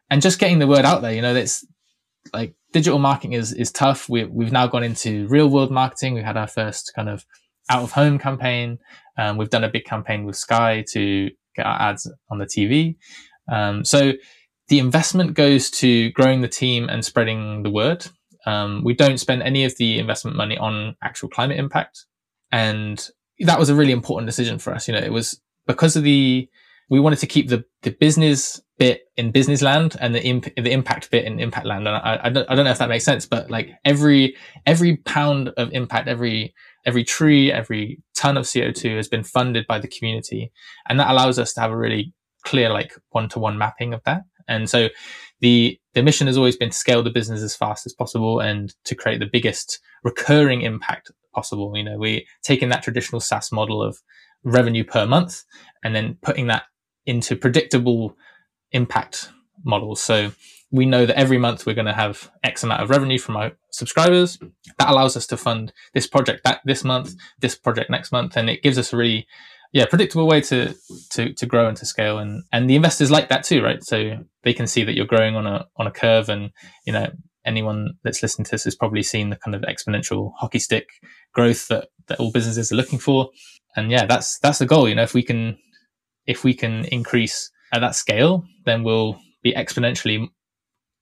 [0.10, 1.66] And just getting the word out there, you know, that's
[2.34, 4.10] like digital marketing is is tough.
[4.10, 6.14] We we've now gone into real world marketing.
[6.14, 7.26] We had our first kind of
[7.70, 8.80] out of home campaign.
[9.18, 12.96] Um, we've done a big campaign with Sky to get our ads on the TV.
[13.52, 14.14] Um, so
[14.70, 18.08] the investment goes to growing the team and spreading the word.
[18.46, 22.06] Um, we don't spend any of the investment money on actual climate impact.
[22.52, 23.06] And
[23.40, 24.88] that was a really important decision for us.
[24.88, 26.50] You know, it was because of the,
[26.90, 30.72] we wanted to keep the, the business bit in business land and the imp- the
[30.72, 31.88] impact bit in impact land.
[31.88, 34.98] And I, I, don't, I don't know if that makes sense, but like every, every
[34.98, 36.54] pound of impact, every
[36.86, 40.52] every tree, every ton of CO2 has been funded by the community.
[40.88, 42.14] And that allows us to have a really
[42.44, 44.22] clear, like one to one mapping of that.
[44.48, 44.90] And so
[45.40, 48.74] the, the mission has always been to scale the business as fast as possible and
[48.86, 51.76] to create the biggest recurring impact possible.
[51.76, 54.00] You know, we taking that traditional SaaS model of
[54.44, 55.44] revenue per month
[55.84, 56.64] and then putting that
[57.06, 58.16] into predictable
[58.72, 59.30] impact
[59.64, 60.02] models.
[60.02, 60.32] So
[60.72, 63.52] we know that every month we're going to have X amount of revenue from our
[63.72, 64.40] subscribers.
[64.80, 68.50] That allows us to fund this project that this month, this project next month, and
[68.50, 69.28] it gives us a really
[69.74, 70.74] yeah predictable way to
[71.12, 72.20] to to grow and to scale.
[72.20, 73.84] And and the investors like that too right?
[73.84, 76.52] So they can see that you're growing on a on a curve and
[76.86, 77.08] you know
[77.44, 80.88] anyone that's listened to this has probably seen the kind of exponential hockey stick
[81.34, 83.30] growth that that all businesses are looking for.
[83.76, 84.88] And yeah that's that's the goal.
[84.88, 85.58] You know if we can
[86.26, 90.28] if we can increase at that scale then we'll be exponentially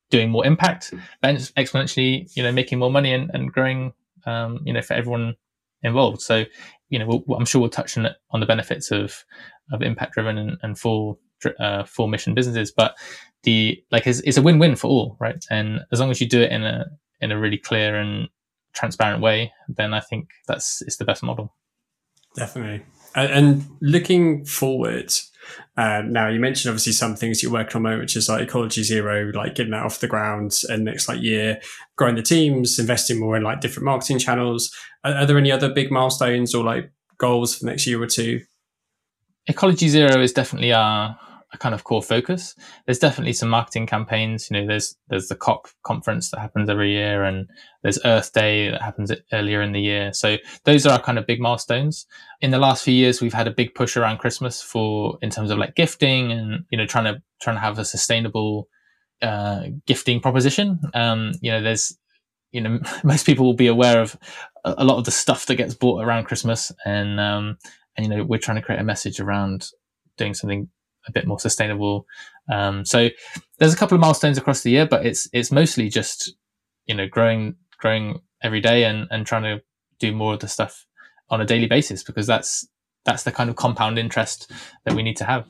[0.10, 0.94] doing more impact,
[1.24, 3.94] and exponentially, you know, making more money and, and growing,
[4.26, 5.36] um, you know, for everyone
[5.84, 6.22] involved.
[6.22, 6.46] So,
[6.90, 9.24] you know, we'll, I'm sure we'll touch on, on the benefits of
[9.72, 11.20] of impact driven and, and full
[11.60, 12.98] uh, full mission businesses, but
[13.44, 15.44] the like is it's a win win for all, right?
[15.50, 16.86] And as long as you do it in a
[17.22, 18.30] in a really clear and
[18.74, 21.56] transparent way, then I think that's it's the best model.
[22.36, 22.86] Definitely.
[23.16, 25.12] And looking forward,
[25.78, 29.32] um, now you mentioned obviously some things you're working on, which is like Ecologi Zero,
[29.34, 31.60] like getting that off the ground, and next like year
[31.96, 34.74] growing the teams, investing more in like different marketing channels.
[35.04, 38.42] Are, are there any other big milestones or like goals for next year or two?
[39.50, 41.18] Ecologi Zero is definitely our
[41.52, 42.56] a kind of core focus.
[42.86, 44.50] There's definitely some marketing campaigns.
[44.50, 47.50] You know, there's there's the COP conference that happens every year, and
[47.82, 50.14] there's Earth Day that happens earlier in the year.
[50.14, 52.06] So those are our kind of big milestones.
[52.42, 55.50] In the last few years, we've had a big push around Christmas for in terms
[55.50, 58.68] of like gifting and you know trying to trying to have a sustainable
[59.22, 60.80] uh, gifting proposition.
[60.94, 61.98] Um, you know, there's
[62.52, 64.16] you know most people will be aware of
[64.66, 67.58] a lot of the stuff that gets bought around Christmas, and um,
[67.98, 69.70] and you know we're trying to create a message around
[70.18, 70.70] doing something
[71.08, 72.06] a bit more sustainable.
[72.52, 73.10] Um, so
[73.58, 76.34] there's a couple of milestones across the year, but it's it's mostly just
[76.86, 79.62] you know growing growing every day and and trying to
[80.00, 80.86] do more of the stuff
[81.30, 82.68] on a daily basis because that's
[83.06, 84.52] that's the kind of compound interest
[84.86, 85.48] that we need to have.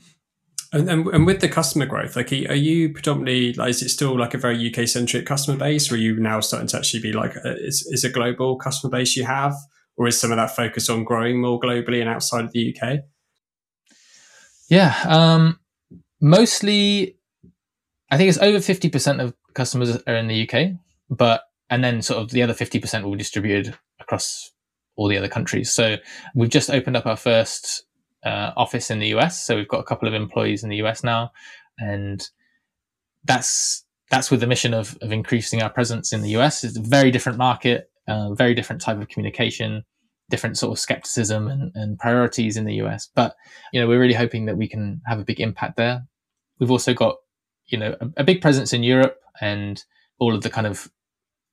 [0.72, 4.18] And, and, and with the customer growth, like, are you predominantly like, is it still
[4.18, 7.12] like a very UK centric customer base, or are you now starting to actually be
[7.12, 9.56] like, a, is is a global customer base you have,
[9.98, 13.00] or is some of that focus on growing more globally and outside of the UK?
[14.70, 15.60] Yeah, um,
[16.22, 17.18] mostly,
[18.12, 20.74] I think it's over fifty percent of customers are in the UK,
[21.10, 24.52] but and then sort of the other fifty percent will be distributed across
[24.96, 25.74] all the other countries.
[25.74, 25.98] So
[26.36, 27.84] we've just opened up our first
[28.24, 31.04] uh, office in the US, so we've got a couple of employees in the US
[31.04, 31.32] now,
[31.80, 32.22] and
[33.24, 36.64] that's that's with the mission of of increasing our presence in the US.
[36.64, 39.84] It's a very different market, uh, very different type of communication.
[40.30, 43.10] Different sort of skepticism and, and priorities in the US.
[43.14, 43.36] But
[43.74, 46.08] you know, we're really hoping that we can have a big impact there.
[46.60, 47.18] We've also got
[47.68, 49.84] you know a, a big presence in Europe and
[50.20, 50.90] all of the kind of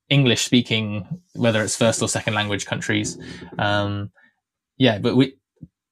[0.08, 3.18] English speaking, whether it's first or second language countries.
[3.58, 4.10] Um,
[4.78, 5.34] yeah, but we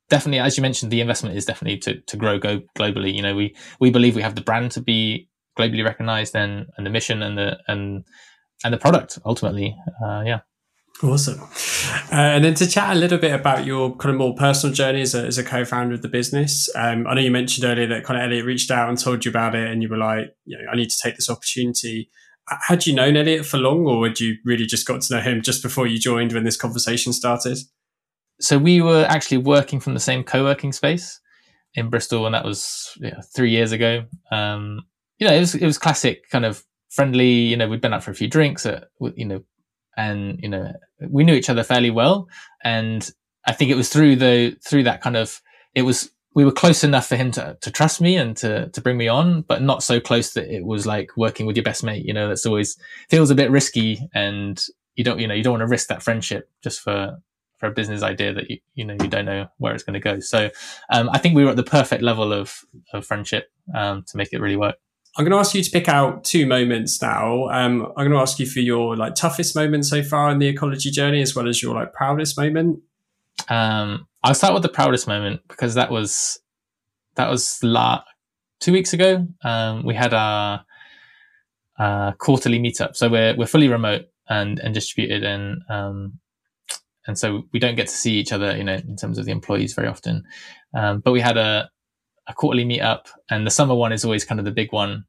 [0.09, 3.15] definitely, as you mentioned, the investment is definitely to, to grow go globally.
[3.15, 6.87] You know, we, we believe we have the brand to be globally recognized and, and
[6.87, 8.05] the mission and the, and,
[8.65, 9.77] and the product ultimately.
[10.05, 10.41] Uh, yeah.
[11.03, 11.41] Awesome.
[12.13, 15.03] Uh, and then to chat a little bit about your kind of more personal journey
[15.03, 16.71] as a, as a co-founder of the business.
[16.77, 19.31] Um, I know you mentioned earlier that kind of Elliot reached out and told you
[19.31, 22.11] about it and you were like, you know, I need to take this opportunity.
[22.69, 25.43] Had you known Elliot for long or had you really just got to know him
[25.43, 27.59] just before you joined when this conversation started?
[28.41, 31.21] So we were actually working from the same co-working space
[31.75, 34.05] in Bristol and that was you know, three years ago.
[34.31, 34.83] Um,
[35.19, 38.05] you know, it was, it was classic kind of friendly, you know, we'd been out
[38.05, 38.85] for a few drinks at,
[39.17, 39.43] you know,
[39.97, 40.73] and you know
[41.09, 42.29] we knew each other fairly well
[42.63, 43.13] and
[43.47, 45.41] i think it was through the through that kind of
[45.75, 48.81] it was we were close enough for him to, to trust me and to, to
[48.81, 51.85] bring me on, but not so close that it was like working with your best
[51.85, 52.05] mate.
[52.05, 52.77] You know, that's always
[53.09, 54.63] feels a bit risky and
[54.97, 57.19] you don't, you know, you don't want to risk that friendship just for,
[57.59, 60.01] for a business idea that you, you know, you don't know where it's going to
[60.01, 60.19] go.
[60.19, 60.51] So,
[60.91, 64.33] um, I think we were at the perfect level of, of friendship, um, to make
[64.33, 64.77] it really work.
[65.17, 67.49] I'm going to ask you to pick out two moments now.
[67.49, 70.53] Um, I'm going to ask you for your like toughest moment so far in the
[70.53, 72.81] Ecologi journey, as well as your like proudest moment.
[73.49, 76.41] Um, I'll start with the proudest moment because that was
[77.15, 78.03] that was la-
[78.61, 79.27] two weeks ago.
[79.45, 80.65] Um, we had our
[82.19, 86.19] quarterly meetup, so we're we're fully remote and and distributed, and um,
[87.07, 89.33] and so we don't get to see each other, you know, in terms of the
[89.33, 90.25] employees very often.
[90.75, 91.71] Um, but we had a
[92.27, 95.05] a quarterly meetup, and the summer one is always kind of the big one.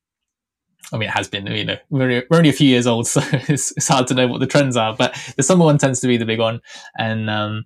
[0.93, 1.47] I mean, it has been.
[1.47, 4.28] You know, we're, we're only a few years old, so it's, it's hard to know
[4.28, 4.95] what the trends are.
[4.95, 6.62] But the summer one tends to be the big one,
[6.97, 7.65] and um,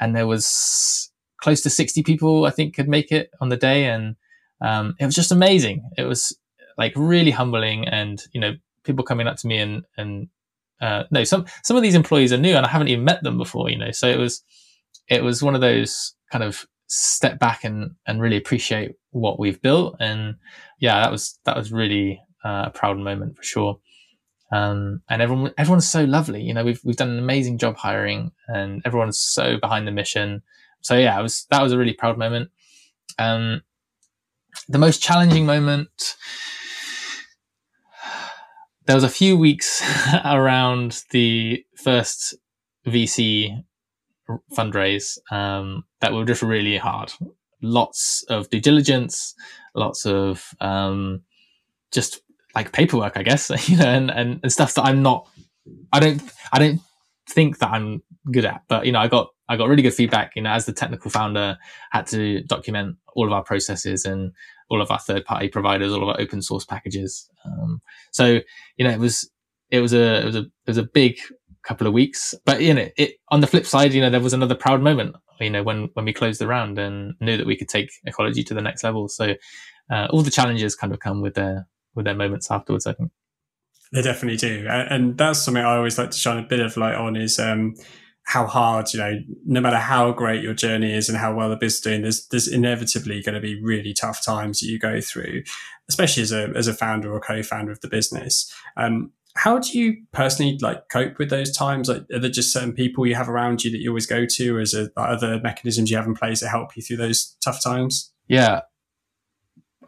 [0.00, 3.86] and there was close to sixty people I think could make it on the day,
[3.86, 4.16] and
[4.60, 5.88] um, it was just amazing.
[5.96, 6.36] It was
[6.78, 8.52] like really humbling, and you know,
[8.84, 10.28] people coming up to me and and
[10.80, 13.38] uh, no, some some of these employees are new, and I haven't even met them
[13.38, 13.70] before.
[13.70, 14.42] You know, so it was
[15.08, 19.60] it was one of those kind of step back and and really appreciate what we've
[19.60, 19.96] built.
[20.00, 20.36] And
[20.78, 23.78] yeah, that was that was really uh, a proud moment for sure.
[24.52, 26.42] Um, and everyone everyone's so lovely.
[26.42, 30.42] You know, we've we've done an amazing job hiring, and everyone's so behind the mission.
[30.80, 32.50] So yeah, it was that was a really proud moment.
[33.18, 33.62] Um,
[34.68, 36.16] the most challenging moment.
[38.86, 39.82] There was a few weeks
[40.26, 42.34] around the first
[42.86, 43.64] VC
[44.52, 47.12] fundraise um, that were just really hard.
[47.62, 49.34] Lots of due diligence,
[49.74, 51.22] lots of um,
[51.92, 52.20] just
[52.54, 55.28] like paperwork, I guess, you know, and, and, and stuff that I'm not,
[55.92, 56.80] I don't, I don't
[57.28, 58.62] think that I'm good at.
[58.68, 60.32] But you know, I got I got really good feedback.
[60.36, 61.58] You know, as the technical founder,
[61.90, 64.32] had to document all of our processes and
[64.70, 67.28] all of our third party providers, all of our open source packages.
[67.44, 68.40] Um, so
[68.76, 69.30] you know, it was
[69.70, 71.18] it was a it was a it was a big
[71.64, 72.34] couple of weeks.
[72.44, 75.16] But you know, it on the flip side, you know, there was another proud moment.
[75.40, 78.46] You know, when when we closed the round and knew that we could take Ecologi
[78.46, 79.08] to the next level.
[79.08, 79.34] So
[79.90, 82.86] uh, all the challenges kind of come with their with their moments afterwards.
[82.86, 83.10] I think
[83.92, 86.94] they definitely do, and that's something I always like to shine a bit of light
[86.94, 87.16] on.
[87.16, 87.74] Is um,
[88.24, 91.56] how hard, you know, no matter how great your journey is and how well the
[91.56, 95.00] business is doing, there's there's inevitably going to be really tough times that you go
[95.00, 95.42] through,
[95.88, 98.52] especially as a as a founder or co-founder of the business.
[98.76, 101.88] Um, how do you personally like cope with those times?
[101.88, 104.56] Like, are there just certain people you have around you that you always go to,
[104.56, 107.62] or is there other mechanisms you have in place to help you through those tough
[107.62, 108.12] times?
[108.28, 108.62] Yeah,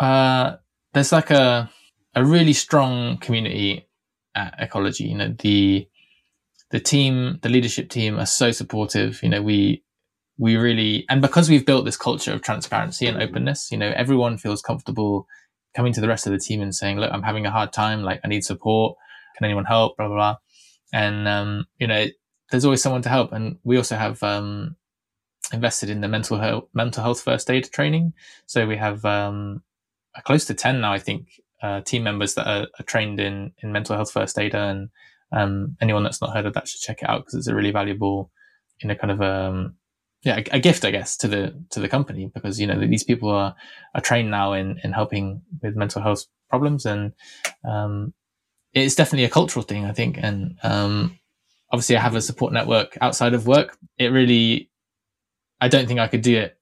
[0.00, 0.56] uh,
[0.92, 1.70] there's like a
[2.14, 3.88] a really strong community
[4.34, 5.08] at Ecologi.
[5.08, 5.88] You know, the
[6.70, 9.22] the team, the leadership team are so supportive.
[9.22, 9.84] You know, we
[10.38, 14.38] we really and because we've built this culture of transparency and openness, you know, everyone
[14.38, 15.28] feels comfortable
[15.76, 18.02] coming to the rest of the team and saying, "Look, I'm having a hard time.
[18.02, 18.96] Like, I need support."
[19.36, 19.96] Can anyone help?
[19.96, 20.36] Blah blah blah.
[20.92, 22.06] And um, you know,
[22.50, 23.32] there's always someone to help.
[23.32, 24.76] And we also have um,
[25.52, 28.12] invested in the mental health mental health first aid training.
[28.46, 29.62] So we have um,
[30.24, 31.28] close to ten now, I think,
[31.62, 34.54] uh, team members that are, are, trained in in mental health first aid.
[34.54, 34.90] And
[35.32, 37.72] um, anyone that's not heard of that should check it out because it's a really
[37.72, 38.30] valuable,
[38.80, 39.76] you know, kind of um,
[40.22, 43.30] yeah, a, gift, I guess, to the to the company because you know these people
[43.30, 43.54] are
[43.94, 47.12] are trained now in in helping with mental health problems and
[47.64, 48.12] um,
[48.82, 50.18] it's definitely a cultural thing, I think.
[50.20, 51.18] And um,
[51.72, 53.76] obviously, I have a support network outside of work.
[53.98, 54.70] It really,
[55.60, 56.58] I don't think I could do it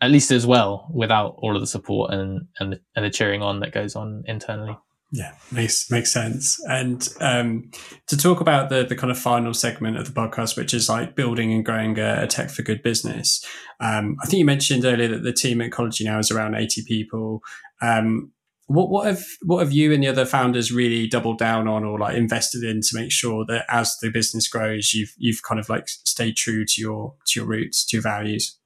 [0.00, 3.42] at least as well without all of the support and and the, and the cheering
[3.42, 4.76] on that goes on internally.
[5.12, 6.60] Yeah, makes makes sense.
[6.68, 7.70] And um,
[8.08, 11.14] to talk about the the kind of final segment of the podcast, which is like
[11.14, 13.44] building and growing a, a tech for good business.
[13.78, 16.82] Um, I think you mentioned earlier that the team at Ecologi now is around eighty
[16.82, 17.42] people.
[17.80, 18.32] Um,
[18.66, 21.98] what what have what have you and the other founders really doubled down on or
[21.98, 25.68] like invested in to make sure that as the business grows, you've you've kind of
[25.68, 28.58] like stayed true to your to your roots, to your values?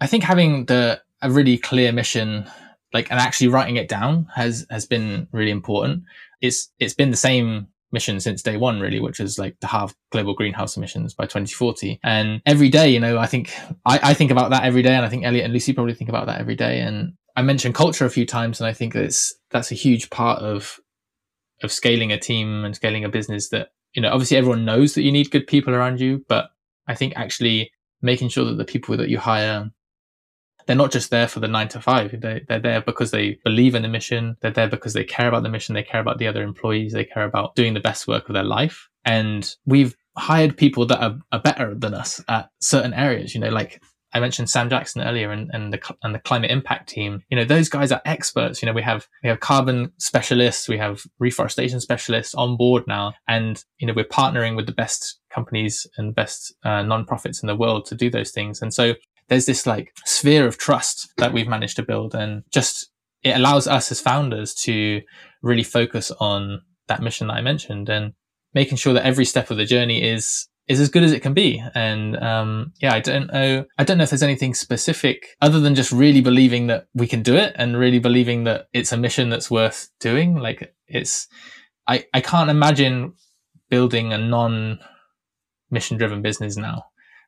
[0.00, 2.48] I think having the a really clear mission
[2.92, 6.04] like and actually writing it down has has been really important.
[6.40, 9.94] It's it's been the same mission since day one, really, which is like to halve
[10.12, 11.98] global greenhouse emissions by 2040.
[12.04, 13.52] And every day, you know, I think
[13.84, 16.10] I, I think about that every day, and I think Elliot and Lucy probably think
[16.10, 16.80] about that every day.
[16.80, 20.40] And I mentioned culture a few times, and I think that's that's a huge part
[20.42, 20.78] of
[21.62, 23.48] of scaling a team and scaling a business.
[23.50, 26.50] That you know, obviously everyone knows that you need good people around you, but
[26.86, 27.70] I think actually
[28.02, 29.70] making sure that the people that you hire
[30.66, 32.12] they're not just there for the nine to five.
[32.20, 34.36] They, they're there because they believe in the mission.
[34.40, 35.74] They're there because they care about the mission.
[35.74, 36.92] They care about the other employees.
[36.92, 38.88] They care about doing the best work of their life.
[39.04, 43.34] And we've hired people that are, are better than us at certain areas.
[43.34, 46.88] You know, like I mentioned Sam Jackson earlier and, and the and the climate impact
[46.88, 47.22] team.
[47.30, 48.60] You know, those guys are experts.
[48.60, 53.12] You know, we have we have carbon specialists, we have reforestation specialists on board now,
[53.28, 57.56] and you know we're partnering with the best companies and best uh, nonprofits in the
[57.56, 58.60] world to do those things.
[58.60, 58.94] And so
[59.28, 62.90] there's this like sphere of trust that we've managed to build and just
[63.22, 65.00] it allows us as founders to
[65.42, 68.12] really focus on that mission that I mentioned and
[68.54, 71.34] making sure that every step of the journey is is as good as it can
[71.34, 71.60] be.
[71.74, 73.64] And um, yeah, I don't know.
[73.76, 77.24] I don't know if there's anything specific other than just really believing that we can
[77.24, 80.36] do it and really believing that it's a mission that's worth doing.
[80.36, 81.26] Like it's,
[81.88, 83.14] I I can't imagine
[83.68, 84.78] building a non
[85.72, 86.84] mission driven business now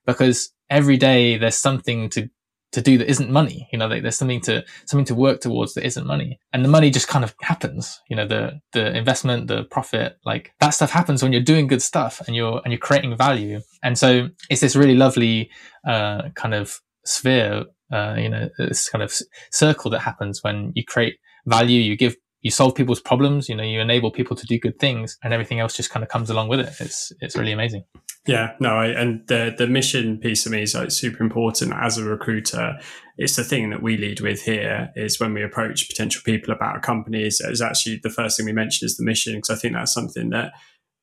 [0.07, 2.31] because every day there's something to
[2.73, 3.69] to do that isn't money.
[3.73, 6.69] You know, like there's something to something to work towards that isn't money, and the
[6.69, 8.01] money just kind of happens.
[8.09, 11.83] You know, the the investment, the profit, like that stuff happens when you're doing good
[11.83, 13.61] stuff and you're and you're creating value.
[13.83, 15.51] And so it's this really lovely
[15.87, 17.65] uh, kind of sphere.
[17.93, 19.15] Uh, you know, this kind of
[19.51, 21.17] circle that happens when you create
[21.47, 24.79] value, you give you solve people's problems, you know, you enable people to do good
[24.79, 26.75] things and everything else just kind of comes along with it.
[26.81, 27.85] It's, it's really amazing.
[28.27, 31.99] Yeah, no, I, and the, the mission piece of me is like super important as
[31.99, 32.79] a recruiter.
[33.17, 36.77] It's the thing that we lead with here is when we approach potential people about
[36.77, 39.41] a company is, actually the first thing we mention is the mission.
[39.41, 40.53] Cause I think that's something that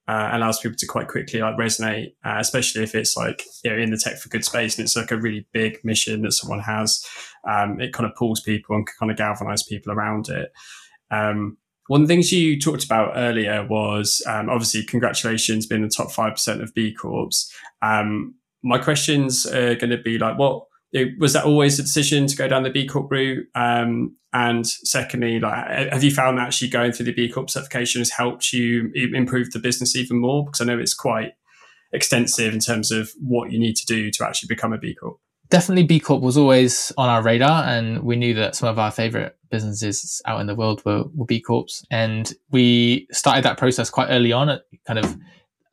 [0.10, 3.78] uh, allows people to quite quickly like resonate, uh, especially if it's like you know
[3.78, 6.60] in the tech for good space and it's like a really big mission that someone
[6.62, 7.06] has.
[7.48, 10.52] Um, it kind of pulls people and kind of galvanize people around it.
[11.12, 11.58] Um,
[11.88, 16.12] one of the things you talked about earlier was um, obviously congratulations being the top
[16.12, 17.30] 5% of B Corps.
[17.82, 20.66] Um, my questions are going to be like, what
[21.20, 23.48] was that always a decision to go down the B Corp route?
[23.56, 28.02] Um, and secondly, like, have you found that actually going through the B Corp certification
[28.02, 30.46] has helped you improve the business even more?
[30.46, 31.34] Because I know it's quite
[31.92, 35.20] extensive in terms of what you need to do to actually become a B Corp
[35.50, 38.92] definitely B Corp was always on our radar, and we knew that some of our
[38.92, 41.84] favorite businesses out in the world were, were B Corps.
[41.90, 44.50] And we started that process quite early on.
[44.50, 45.18] At kind of,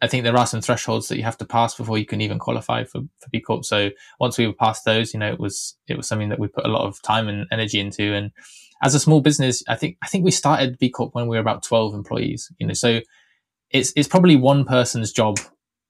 [0.01, 2.39] I think there are some thresholds that you have to pass before you can even
[2.39, 3.65] qualify for, for B Corp.
[3.65, 6.49] So once we were past those, you know, it was it was something that we
[6.49, 8.15] put a lot of time and energy into.
[8.15, 8.31] And
[8.83, 11.43] as a small business, I think I think we started B Corp when we were
[11.43, 12.51] about twelve employees.
[12.59, 13.01] You know, so
[13.71, 15.39] it's it's probably one person's job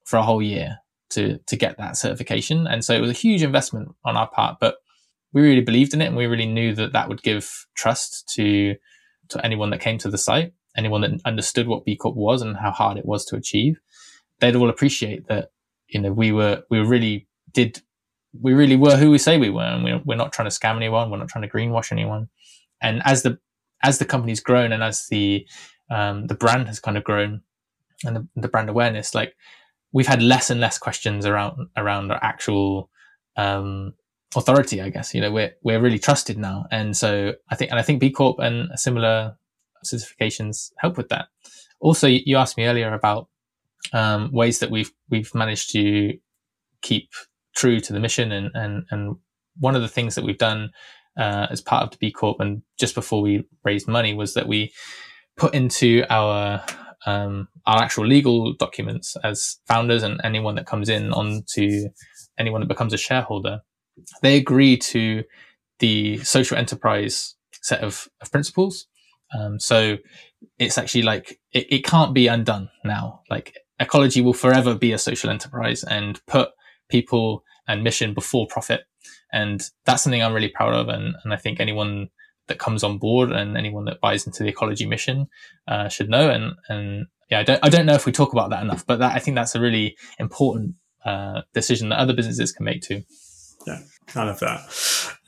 [0.04, 0.78] for a whole year
[1.10, 2.66] to to get that certification.
[2.66, 4.76] And so it was a huge investment on our part, but
[5.32, 8.74] we really believed in it, and we really knew that that would give trust to
[9.28, 12.56] to anyone that came to the site, anyone that understood what B Corp was and
[12.56, 13.80] how hard it was to achieve.
[14.40, 15.50] They'd all appreciate that
[15.88, 17.82] you know we were we really did
[18.40, 20.76] we really were who we say we were, and we're, we're not trying to scam
[20.76, 22.28] anyone, we're not trying to greenwash anyone.
[22.80, 23.38] And as the
[23.82, 25.46] as the company's grown and as the
[25.90, 27.42] um, the brand has kind of grown
[28.04, 29.34] and the, the brand awareness, like
[29.96, 32.90] we've had less and less questions around around our actual
[33.38, 33.94] um,
[34.36, 34.82] authority.
[34.82, 37.82] I guess you know we're we're really trusted now, and so I think and I
[37.82, 39.38] think B Corp and similar
[39.86, 41.28] certifications help with that.
[41.80, 43.28] Also, you asked me earlier about
[43.94, 46.12] um, ways that we've we've managed to
[46.82, 47.08] keep
[47.56, 49.16] true to the mission, and and and
[49.58, 50.72] one of the things that we've done
[51.16, 54.46] uh, as part of the B Corp and just before we raised money was that
[54.46, 54.74] we
[55.38, 56.62] put into our
[57.06, 61.88] um, our actual legal documents as founders and anyone that comes in onto
[62.38, 63.60] anyone that becomes a shareholder,
[64.22, 65.22] they agree to
[65.78, 68.86] the social enterprise set of, of principles.
[69.36, 69.96] Um, so
[70.58, 73.20] it's actually like it, it can't be undone now.
[73.30, 76.50] Like Ecologi will forever be a social enterprise and put
[76.88, 78.82] people and mission before profit.
[79.32, 80.88] And that's something I'm really proud of.
[80.88, 82.08] And, and I think anyone
[82.48, 85.28] that comes on board and anyone that buys into the Ecologi mission
[85.68, 86.30] uh, should know.
[86.30, 88.98] And and yeah, I don't I don't know if we talk about that enough, but
[88.98, 90.74] that, I think that's a really important
[91.04, 93.02] uh, decision that other businesses can make too.
[93.66, 93.80] Yeah,
[94.14, 94.60] I love that.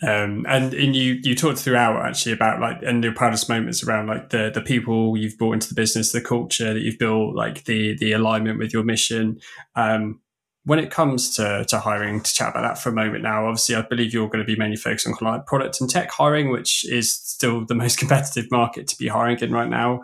[0.01, 4.07] Um, and and you you talked throughout actually about like and your proudest moments around
[4.07, 7.65] like the the people you've brought into the business, the culture that you've built, like
[7.65, 9.41] the the alignment with your mission.
[9.75, 10.21] Um,
[10.69, 13.75] when it comes to, to hiring, to chat about that for a moment now, obviously,
[13.75, 16.87] I believe you're going to be mainly focused on like product and tech hiring, which
[16.87, 20.03] is still the most competitive market to be hiring in right now.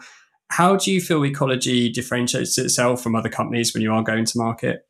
[0.49, 4.39] How do you feel Ecologi differentiates itself from other companies when you are going to
[4.39, 4.87] market?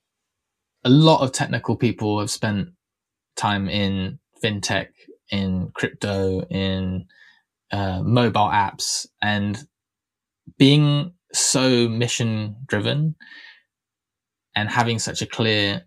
[0.85, 2.68] A lot of technical people have spent
[3.35, 4.91] time in fintech,
[5.33, 7.07] in crypto, in
[7.72, 9.59] uh, mobile apps, and
[10.57, 13.16] being so mission driven
[14.55, 15.82] and having such a clear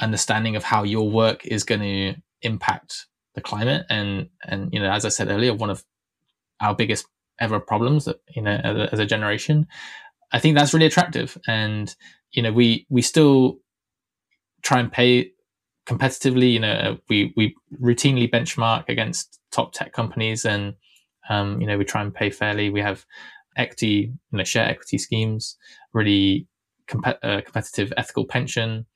[0.00, 3.86] understanding of how your work is going to impact the climate.
[3.88, 5.84] And and you know as i said earlier one of
[6.60, 7.06] our biggest
[7.38, 9.66] ever problems that you know as a, as a generation
[10.32, 11.38] i think that's really attractive.
[11.46, 11.94] And
[12.32, 13.58] you know we we still
[14.62, 15.32] try and pay
[15.86, 20.74] competitively you know we we routinely benchmark against top tech companies and
[21.28, 22.70] um, you know we try and pay fairly.
[22.70, 23.04] We have
[23.56, 25.56] equity you know share equity schemes
[25.92, 26.46] really
[27.04, 28.86] uh, competitive ethical pension.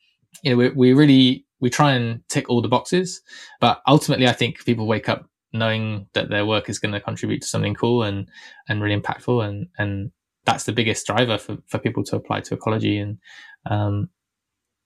[0.42, 3.22] You know, we, we really we try and tick all the boxes,
[3.60, 7.40] but ultimately, I think people wake up knowing that their work is going to contribute
[7.42, 8.28] to something cool and
[8.68, 10.10] and really impactful, and and
[10.44, 13.02] that's the biggest driver for for people to apply to Ecologi.
[13.02, 13.18] And
[13.66, 14.10] um,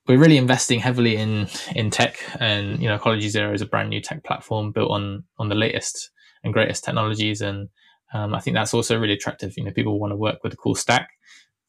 [0.06, 3.90] we're really investing heavily in in tech, and you know, Ecologi Zero is a brand
[3.90, 6.10] new tech platform built on on the latest
[6.44, 7.68] and greatest technologies, and
[8.12, 9.54] um, I think that's also really attractive.
[9.56, 11.10] You know, people want to work with a cool stack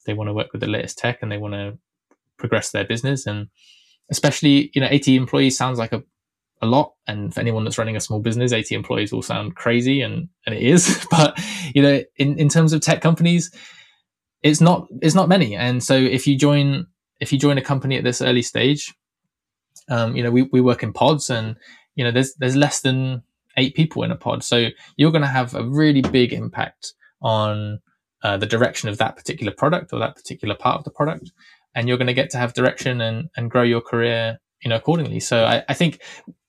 [0.06, 1.78] they want to work with the latest tech and they want to
[2.36, 3.26] progress their business.
[3.26, 3.48] And
[4.10, 6.02] especially, you know, 80 employees sounds like a,
[6.62, 6.94] a lot.
[7.06, 10.54] And for anyone that's running a small business, 80 employees will sound crazy and, and
[10.54, 11.06] it is.
[11.10, 11.38] but,
[11.74, 13.50] you know, in, in terms of tech companies,
[14.42, 15.54] it's not, it's not many.
[15.54, 16.86] And so if you join,
[17.20, 18.94] if you join a company at this early stage,
[19.88, 21.56] um, you know, we, we work in pods and,
[21.94, 23.22] you know, there's, there's less than
[23.56, 24.42] eight people in a pod.
[24.42, 27.80] So you're going to have a really big impact on
[28.22, 31.30] uh, the direction of that particular product or that particular part of the product
[31.74, 34.76] and you're going to get to have direction and, and grow your career you know
[34.76, 36.00] accordingly so I, I think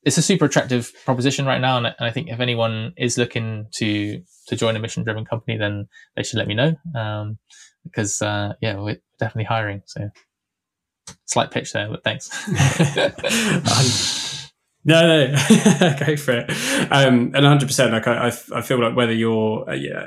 [0.04, 3.68] it's a super attractive proposition right now and, and, i think if anyone is looking
[3.76, 7.38] to to join a mission driven company then they should let me know um,
[7.84, 10.10] because uh, yeah we're definitely hiring so
[11.26, 12.30] slight pitch there but thanks
[14.84, 15.28] No, no,
[16.06, 16.50] go for it.
[16.92, 20.06] Um, and 100%, like I, I feel like whether you're, uh, yeah,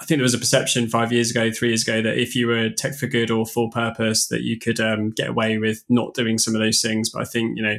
[0.00, 2.46] I think there was a perception five years ago, three years ago, that if you
[2.46, 6.14] were tech for good or for purpose, that you could um, get away with not
[6.14, 7.10] doing some of those things.
[7.10, 7.78] But I think you know,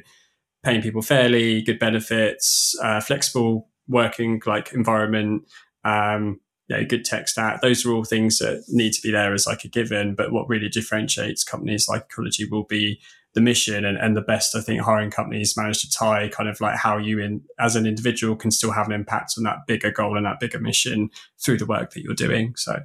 [0.64, 5.44] paying people fairly, good benefits, uh, flexible working like environment,
[5.86, 6.40] um,
[6.88, 7.62] good tech stack.
[7.62, 10.14] Those are all things that need to be there as like a given.
[10.14, 13.00] But what really differentiates companies like Ecologi will be
[13.34, 16.60] the mission and, and the best I think hiring companies manage to tie kind of
[16.62, 19.92] like how you in as an individual can still have an impact on that bigger
[19.92, 21.10] goal and that bigger mission
[21.44, 22.56] through the work that you're doing.
[22.56, 22.80] So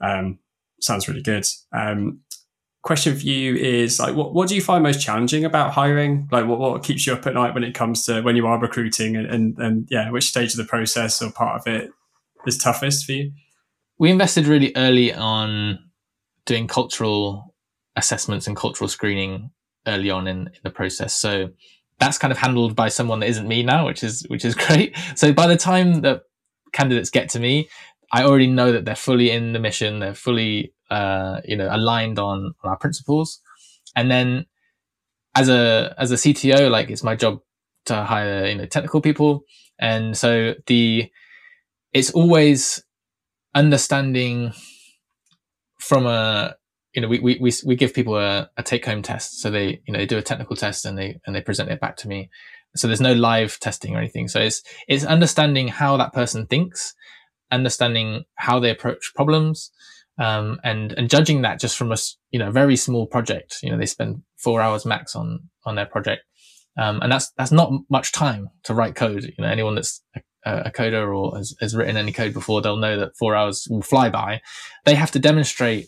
[0.00, 0.38] um,
[0.80, 1.46] sounds really good.
[1.72, 2.20] Um,
[2.82, 6.28] question for you is like what, what do you find most challenging about hiring?
[6.30, 8.58] Like what, what keeps you up at night when it comes to when you are
[8.58, 11.90] recruiting and, and, and yeah, which stage of the process or part of it
[12.46, 13.32] is toughest for you?
[13.98, 15.78] We invested really early on
[16.46, 17.54] doing cultural
[17.96, 19.50] assessments and cultural screening
[19.86, 21.14] early on in, in the process.
[21.14, 21.50] So
[21.98, 24.96] that's kind of handled by someone that isn't me now, which is which is great.
[25.14, 26.22] So by the time that
[26.72, 27.68] candidates get to me,
[28.12, 32.18] I already know that they're fully in the mission, they're fully uh, you know aligned
[32.18, 33.40] on, on our principles,
[33.96, 34.46] and then
[35.34, 37.40] as a as a CTO, like it's my job
[37.86, 39.44] to hire you know technical people,
[39.78, 41.10] and so the
[41.92, 42.82] it's always
[43.54, 44.52] understanding
[45.78, 46.56] from a
[46.94, 49.40] you know, we, we, we, we give people a, a take home test.
[49.40, 51.80] So they, you know, they do a technical test and they, and they present it
[51.80, 52.30] back to me.
[52.76, 54.28] So there's no live testing or anything.
[54.28, 56.94] So it's, it's understanding how that person thinks,
[57.50, 59.70] understanding how they approach problems,
[60.18, 61.96] um, and, and judging that just from a,
[62.30, 63.58] you know, very small project.
[63.62, 66.22] You know, they spend four hours max on, on their project.
[66.76, 69.24] Um, and that's, that's not much time to write code.
[69.24, 72.76] You know, anyone that's a, a coder or has, has written any code before, they'll
[72.76, 74.40] know that four hours will fly by.
[74.84, 75.86] They have to demonstrate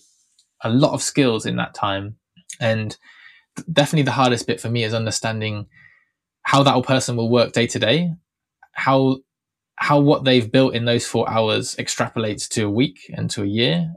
[0.62, 2.16] a lot of skills in that time.
[2.60, 2.96] And
[3.72, 5.66] definitely the hardest bit for me is understanding
[6.42, 8.12] how that person will work day to day,
[8.72, 9.18] how
[9.78, 13.46] how what they've built in those four hours extrapolates to a week and to a
[13.46, 13.92] year,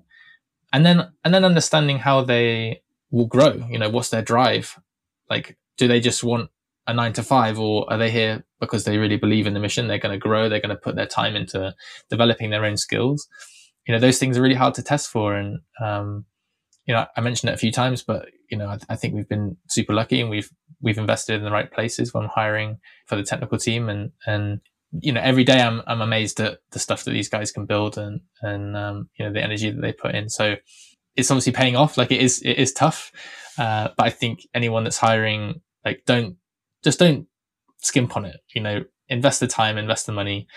[0.73, 2.81] and then and then understanding how they
[3.11, 3.65] will grow.
[3.69, 4.79] You know, what's their drive?
[5.29, 6.49] Like, do they just want
[6.87, 9.87] a nine to five, or are they here because they really believe in the mission.
[9.87, 10.49] They're going to grow.
[10.49, 11.73] They're going to put their time into
[12.09, 13.27] developing their own skills.
[13.87, 15.35] You know, those things are really hard to test for.
[15.35, 16.25] And, um,
[16.89, 19.29] you know, I mentioned it a few times, but, you know, I, I, think we've
[19.29, 20.49] been super lucky and we've,
[20.81, 23.89] we've invested in the right places when hiring for the technical team.
[23.89, 24.59] And, and,
[24.91, 27.99] you know, every day I'm, I'm amazed at the stuff that these guys can build
[27.99, 30.29] and, and, um, you know, the energy that they put in.
[30.29, 30.55] So
[31.15, 31.95] it's obviously paying off.
[31.95, 33.11] Like it is, it is tough.
[33.55, 36.37] Uh, but I think anyone that's hiring, like, don't,
[36.83, 37.27] just don't
[37.77, 38.37] skimp on it.
[38.55, 40.47] You know, invest the time, invest the money.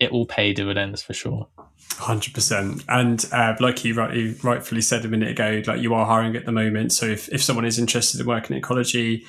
[0.00, 1.48] It will pay dividends for sure.
[1.92, 5.94] Hundred percent, and uh, like you, right, you rightfully said a minute ago, like you
[5.94, 6.92] are hiring at the moment.
[6.92, 9.24] So if, if someone is interested in working in Ecologi,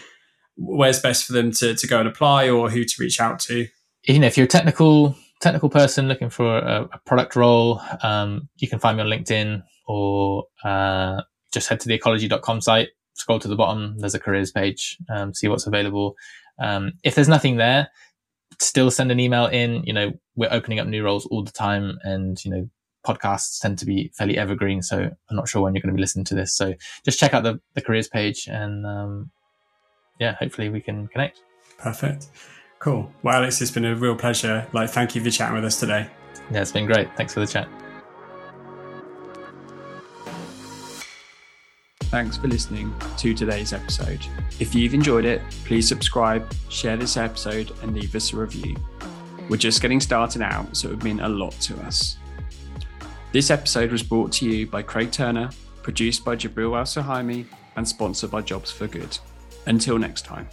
[0.58, 3.68] where's best for them to, to go and apply, or who to reach out to?
[4.04, 8.50] You know, if you're a technical technical person looking for a, a product role, um,
[8.58, 11.22] you can find me on LinkedIn or uh,
[11.54, 12.90] just head to the ecologi.com site.
[13.14, 13.98] Scroll to the bottom.
[14.00, 14.98] There's a careers page.
[15.10, 16.16] Um, see what's available.
[16.60, 17.90] Um, if there's nothing there,
[18.60, 19.84] still send an email in.
[19.84, 22.70] You know, we're opening up new roles all the time, and you know,
[23.06, 24.82] podcasts tend to be fairly evergreen.
[24.82, 26.56] So I'm not sure when you're going to be listening to this.
[26.56, 26.74] So
[27.04, 29.32] just check out the the careers page, and um,
[30.20, 31.42] yeah, hopefully we can connect.
[31.78, 32.28] Perfect.
[32.80, 33.12] Cool.
[33.24, 34.68] Well, Alex, it's been a real pleasure.
[34.74, 36.10] Like, thank you for chatting with us today.
[36.52, 37.16] Yeah, it's been great.
[37.16, 37.68] Thanks for the chat.
[42.16, 44.26] Thanks for listening to today's episode.
[44.62, 48.78] If you've enjoyed it, please subscribe, share this episode, and leave us a review.
[49.50, 52.16] We're just getting started out, so it would mean a lot to us.
[53.34, 55.50] This episode was brought to you by Craig Turner,
[55.84, 59.18] produced by Jabril Al Sahimi, and sponsored by Jobs for Good.
[59.66, 60.48] Until next time.